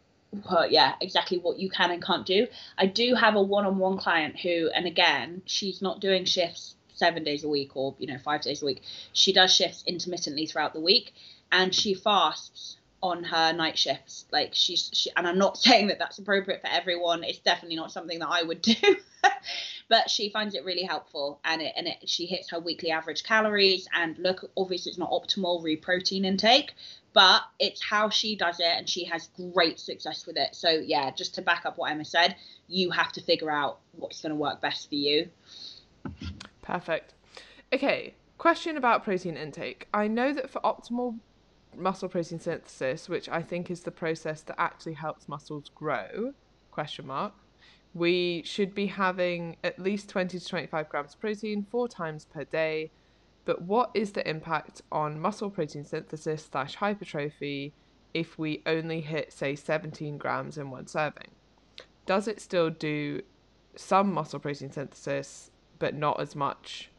[0.47, 2.47] what, yeah, exactly what you can and can't do.
[2.77, 7.43] I do have a one-on-one client who, and again, she's not doing shifts seven days
[7.43, 8.81] a week or you know five days a week.
[9.13, 11.13] She does shifts intermittently throughout the week,
[11.51, 14.25] and she fasts on her night shifts.
[14.31, 17.23] Like she's, she, and I'm not saying that that's appropriate for everyone.
[17.23, 18.75] It's definitely not something that I would do.
[19.89, 23.23] but she finds it really helpful and it and it she hits her weekly average
[23.23, 26.73] calories and look obviously it's not optimal re protein intake
[27.13, 31.11] but it's how she does it and she has great success with it so yeah
[31.11, 32.35] just to back up what emma said
[32.67, 35.29] you have to figure out what's going to work best for you
[36.61, 37.13] Perfect.
[37.71, 39.87] Okay, question about protein intake.
[39.93, 41.19] I know that for optimal
[41.75, 46.33] muscle protein synthesis, which I think is the process that actually helps muscles grow,
[46.71, 47.33] question mark,
[47.93, 52.43] we should be having at least 20 to 25 grams of protein four times per
[52.43, 52.91] day.
[53.45, 57.73] But what is the impact on muscle protein synthesis slash hypertrophy
[58.13, 61.31] if we only hit, say, 17 grams in one serving?
[62.05, 63.21] Does it still do
[63.75, 66.89] some muscle protein synthesis, but not as much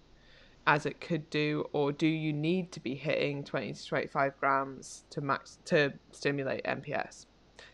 [0.67, 5.05] as it could do, or do you need to be hitting 20 to 25 grams
[5.11, 7.27] to max to stimulate MPS?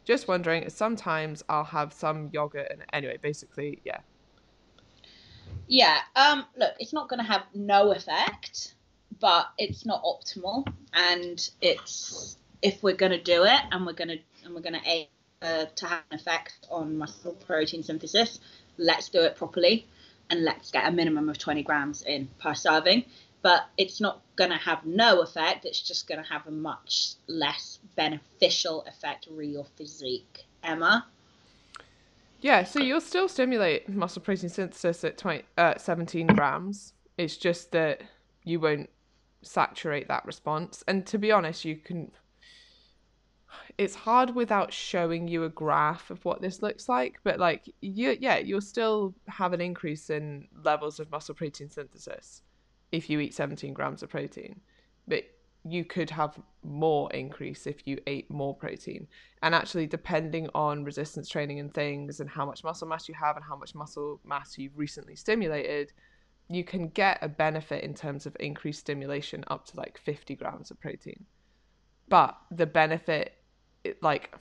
[0.04, 0.68] Just wondering.
[0.68, 4.00] Sometimes I'll have some yogurt, and anyway, basically, yeah.
[5.66, 5.98] Yeah.
[6.16, 6.44] Um.
[6.56, 8.74] Look, it's not going to have no effect,
[9.20, 14.08] but it's not optimal, and it's if we're going to do it, and we're going
[14.08, 15.06] to and we're going to aim
[15.42, 18.40] uh, to have an effect on muscle protein synthesis,
[18.78, 19.86] let's do it properly
[20.28, 23.04] and let's get a minimum of 20 grams in per serving.
[23.42, 27.14] But it's not going to have no effect, it's just going to have a much
[27.26, 30.44] less beneficial effect re your physique.
[30.62, 31.06] Emma?
[32.40, 36.94] Yeah, so you'll still stimulate muscle protein synthesis at 20, uh, 17 grams.
[37.18, 38.02] It's just that
[38.44, 38.88] you won't
[39.42, 40.82] saturate that response.
[40.88, 42.10] And to be honest, you can
[43.78, 48.16] it's hard without showing you a graph of what this looks like but like you
[48.20, 52.42] yeah you'll still have an increase in levels of muscle protein synthesis
[52.92, 54.60] if you eat 17 grams of protein
[55.08, 55.24] but
[55.64, 59.06] you could have more increase if you ate more protein.
[59.42, 63.36] And actually depending on resistance training and things and how much muscle mass you have
[63.36, 65.92] and how much muscle mass you've recently stimulated
[66.50, 70.72] you can get a benefit in terms of increased stimulation up to like 50 grams
[70.72, 71.24] of protein.
[72.08, 73.34] But the benefit
[73.84, 74.34] it, like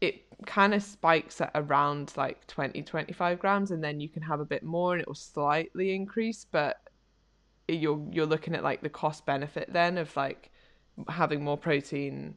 [0.00, 4.40] it kind of spikes at around like 20 25 grams and then you can have
[4.40, 6.78] a bit more and it will slightly increase but
[7.68, 10.50] you're you're looking at like the cost benefit then of like
[11.08, 12.34] having more protein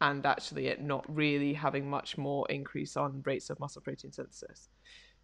[0.00, 4.68] and actually it not really having much more increase on rates of muscle protein synthesis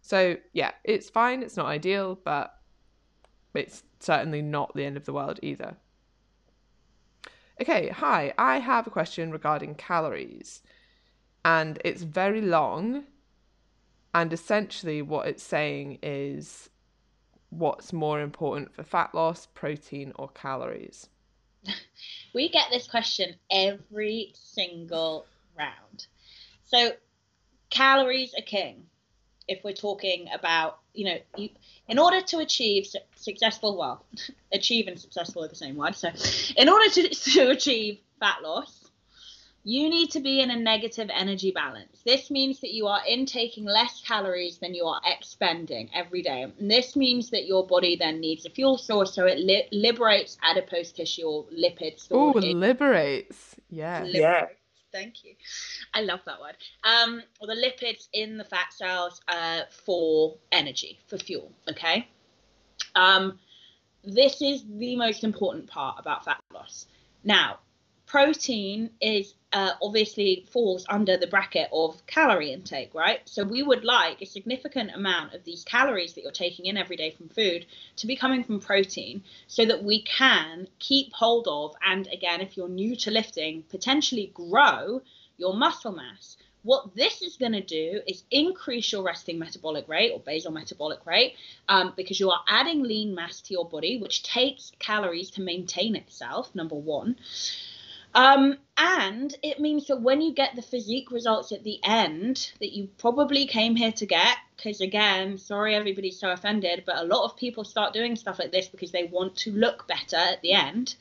[0.01, 2.55] so yeah it's fine it's not ideal but
[3.53, 5.77] it's certainly not the end of the world either
[7.61, 10.63] Okay, hi, I have a question regarding calories.
[11.45, 13.05] And it's very long.
[14.13, 16.69] And essentially, what it's saying is
[17.57, 21.09] what's more important for fat loss, protein, or calories?
[22.33, 25.25] we get this question every single
[25.57, 26.07] round.
[26.65, 26.91] So,
[27.69, 28.85] calories are king
[29.47, 31.49] if we're talking about, you know, you,
[31.87, 34.05] in order to achieve su- successful, well,
[34.53, 35.95] achieve and successful are the same word.
[35.95, 36.09] So,
[36.55, 38.82] in order to, to achieve fat loss,
[39.63, 42.01] you need to be in a negative energy balance.
[42.05, 46.43] This means that you are intaking less calories than you are expending every day.
[46.43, 50.37] And this means that your body then needs a fuel source, so it li- liberates
[50.43, 52.07] adipose tissue or lipids.
[52.11, 53.55] Oh, liberates.
[53.69, 54.03] Yeah.
[54.03, 54.19] Liberates.
[54.19, 54.45] Yeah.
[54.91, 55.33] Thank you.
[55.93, 56.55] I love that word.
[56.83, 61.51] Um, or the lipids in the fat cells uh, for energy, for fuel.
[61.69, 62.07] Okay.
[62.95, 63.39] Um,
[64.03, 66.85] this is the most important part about fat loss.
[67.23, 67.59] Now,
[68.13, 73.21] protein is uh, obviously falls under the bracket of calorie intake, right?
[73.25, 76.95] So we would like a significant amount of these calories that you're taking in every
[76.95, 81.73] day from food to be coming from protein so that we can keep hold of
[81.83, 85.01] and again, if you're new to lifting, potentially grow
[85.37, 86.37] your muscle mass.
[86.61, 91.03] What this is going to do is increase your resting metabolic rate or basal metabolic
[91.07, 91.33] rate
[91.67, 95.95] um, because you are adding lean mass to your body, which takes calories to maintain
[95.95, 97.17] itself, number one.
[98.15, 102.73] Um, and it means that when you get the physique results at the end that
[102.73, 107.25] you probably came here to get, because again, sorry everybody's so offended, but a lot
[107.25, 110.53] of people start doing stuff like this because they want to look better at the
[110.53, 110.95] end.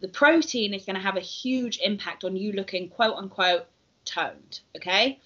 [0.00, 3.66] The protein is going to have a huge impact on you looking quote unquote
[4.04, 4.60] toned.
[4.76, 5.20] Okay.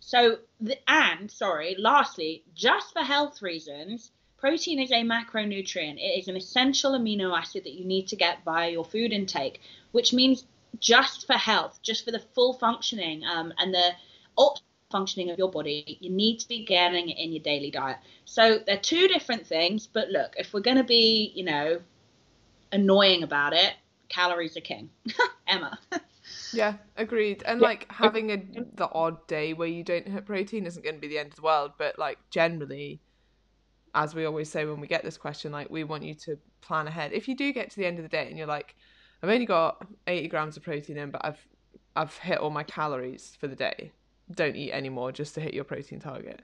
[0.00, 5.96] So, the, and sorry, lastly, just for health reasons, protein is a macronutrient.
[5.96, 9.60] It is an essential amino acid that you need to get via your food intake
[9.94, 10.44] which means
[10.80, 13.92] just for health, just for the full functioning um, and the
[14.36, 14.60] optimal
[14.90, 17.96] functioning of your body, you need to be getting it in your daily diet.
[18.24, 21.80] So they're two different things, but look, if we're going to be, you know,
[22.72, 23.72] annoying about it,
[24.08, 24.90] calories are king.
[25.46, 25.78] Emma.
[26.52, 27.44] yeah, agreed.
[27.46, 27.68] And yeah.
[27.68, 28.36] like having a
[28.74, 31.36] the odd day where you don't hit protein isn't going to be the end of
[31.36, 33.00] the world, but like generally
[33.94, 36.86] as we always say when we get this question, like we want you to plan
[36.86, 37.12] ahead.
[37.12, 38.74] If you do get to the end of the day and you're like,
[39.22, 41.38] I've only got 80 grams of protein in, but I've
[41.96, 43.92] I've hit all my calories for the day.
[44.34, 46.42] Don't eat anymore just to hit your protein target.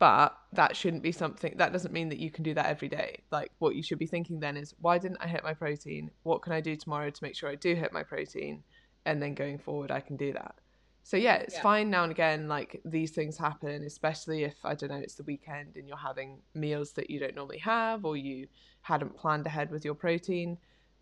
[0.00, 3.22] But that shouldn't be something that doesn't mean that you can do that every day.
[3.30, 6.10] Like what you should be thinking then is why didn't I hit my protein?
[6.24, 8.64] What can I do tomorrow to make sure I do hit my protein?
[9.06, 10.56] And then going forward I can do that.
[11.04, 11.62] So yeah, it's yeah.
[11.62, 15.24] fine now and again like these things happen, especially if I don't know, it's the
[15.24, 18.46] weekend and you're having meals that you don't normally have or you
[18.82, 20.58] hadn't planned ahead with your protein.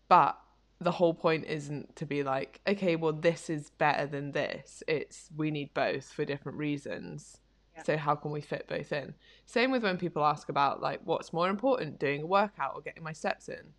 [0.09, 0.37] But
[0.79, 4.81] the whole point isn't to be like, okay, well, this is better than this.
[4.87, 7.37] It's we need both for different reasons.
[7.75, 7.83] Yeah.
[7.83, 9.13] So how can we fit both in?
[9.45, 13.03] Same with when people ask about like what's more important, doing a workout or getting
[13.03, 13.73] my steps in.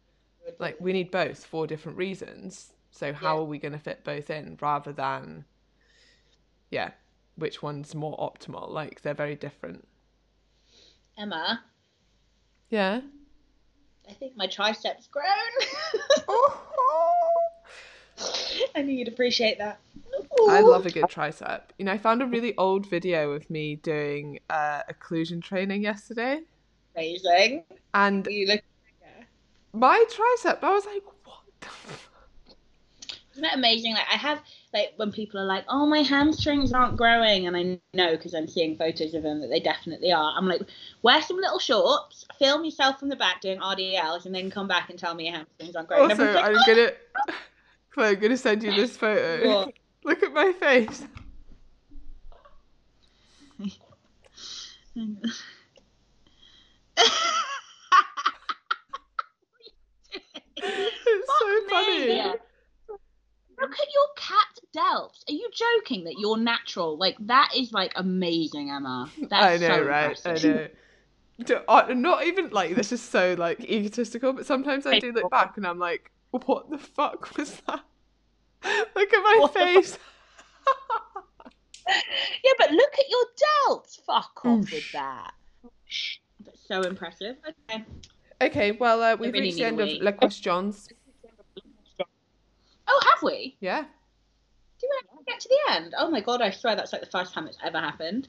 [0.58, 2.74] Like we need both for different reasons.
[2.90, 3.40] So how Yeah.
[3.40, 5.44] are we going to fit both in rather than
[6.72, 6.90] yeah,
[7.36, 8.68] which one's more optimal?
[8.70, 9.86] Like they're very different.
[11.16, 11.62] Emma,
[12.70, 13.02] Yeah.
[14.08, 15.24] I think my triceps grown.
[16.28, 16.60] oh.
[18.74, 19.78] I knew you'd appreciate that.
[20.48, 21.60] I love a good tricep.
[21.78, 26.40] You know, I found a really old video of me doing uh, occlusion training yesterday,
[26.96, 27.64] Amazing.
[27.94, 28.60] and You look.
[29.72, 32.10] my tricep, I was like, what the f-?
[33.32, 33.94] Isn't that amazing?
[33.94, 34.40] Like I have
[34.72, 38.48] like when people are like, "Oh, my hamstrings aren't growing," and I know because I'm
[38.48, 40.32] seeing photos of them that they definitely are.
[40.36, 40.62] I'm like,
[41.02, 44.88] wear some little shorts, film yourself from the back doing RDLs, and then come back
[44.90, 46.10] and tell me your hamstrings aren't growing.
[46.10, 46.62] Also, like, I'm oh.
[46.66, 46.90] gonna,
[47.90, 49.48] Chloe, I'm gonna send you this photo.
[49.64, 49.74] What?
[50.04, 51.04] Look at my face.
[60.64, 62.06] It's so Fuck funny.
[62.06, 62.34] me.
[63.62, 65.28] Look at your cat delts.
[65.28, 66.96] Are you joking that you're natural?
[66.96, 69.10] Like that is like amazing, Emma.
[69.22, 70.02] I That's know, so right?
[70.16, 70.44] impressive.
[70.44, 70.68] I know.
[71.44, 75.30] Do- I- Not even like this is so like egotistical, but sometimes I do look
[75.30, 77.80] back and I'm like, what the fuck was that?
[78.94, 79.98] Look at my What face.
[82.44, 83.24] Yeah, but look at your
[83.68, 84.00] delts.
[84.06, 85.32] Fuck off with that.
[86.44, 87.36] That's so impressive.
[87.68, 87.84] Okay.
[88.40, 89.98] Okay, well, uh, we've really reached the end of wee.
[90.00, 90.88] Les Questions.
[92.86, 93.56] Oh, have we?
[93.60, 93.84] Yeah,
[94.82, 95.94] Do we actually get to the end?
[95.96, 98.26] Oh my god, I swear that's like the first time it's ever happened.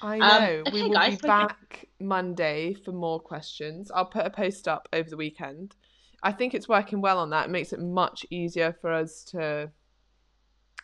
[0.00, 0.62] I Um, know.
[0.72, 3.90] we okay, will guys, be back Monday for more questions.
[3.90, 5.74] I'll put a post up over the weekend.
[6.22, 7.46] I think it's working well on that.
[7.46, 9.72] It makes it much easier for us to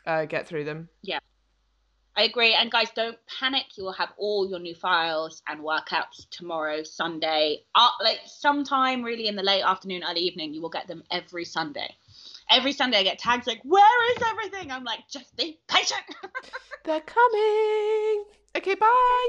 [0.07, 0.89] uh, get through them.
[1.03, 1.21] Yeah.
[2.17, 2.55] I agree.
[2.55, 3.67] And guys, don't panic.
[3.77, 7.63] You will have all your new files and workouts tomorrow, Sunday.
[7.75, 11.45] Uh, like sometime really in the late afternoon, early evening, you will get them every
[11.45, 11.95] Sunday.
[12.51, 14.71] Every Sunday I get tags like, where is everything?
[14.71, 16.03] I'm like, just be patient.
[16.85, 18.25] They're coming.
[18.57, 19.29] Okay, bye.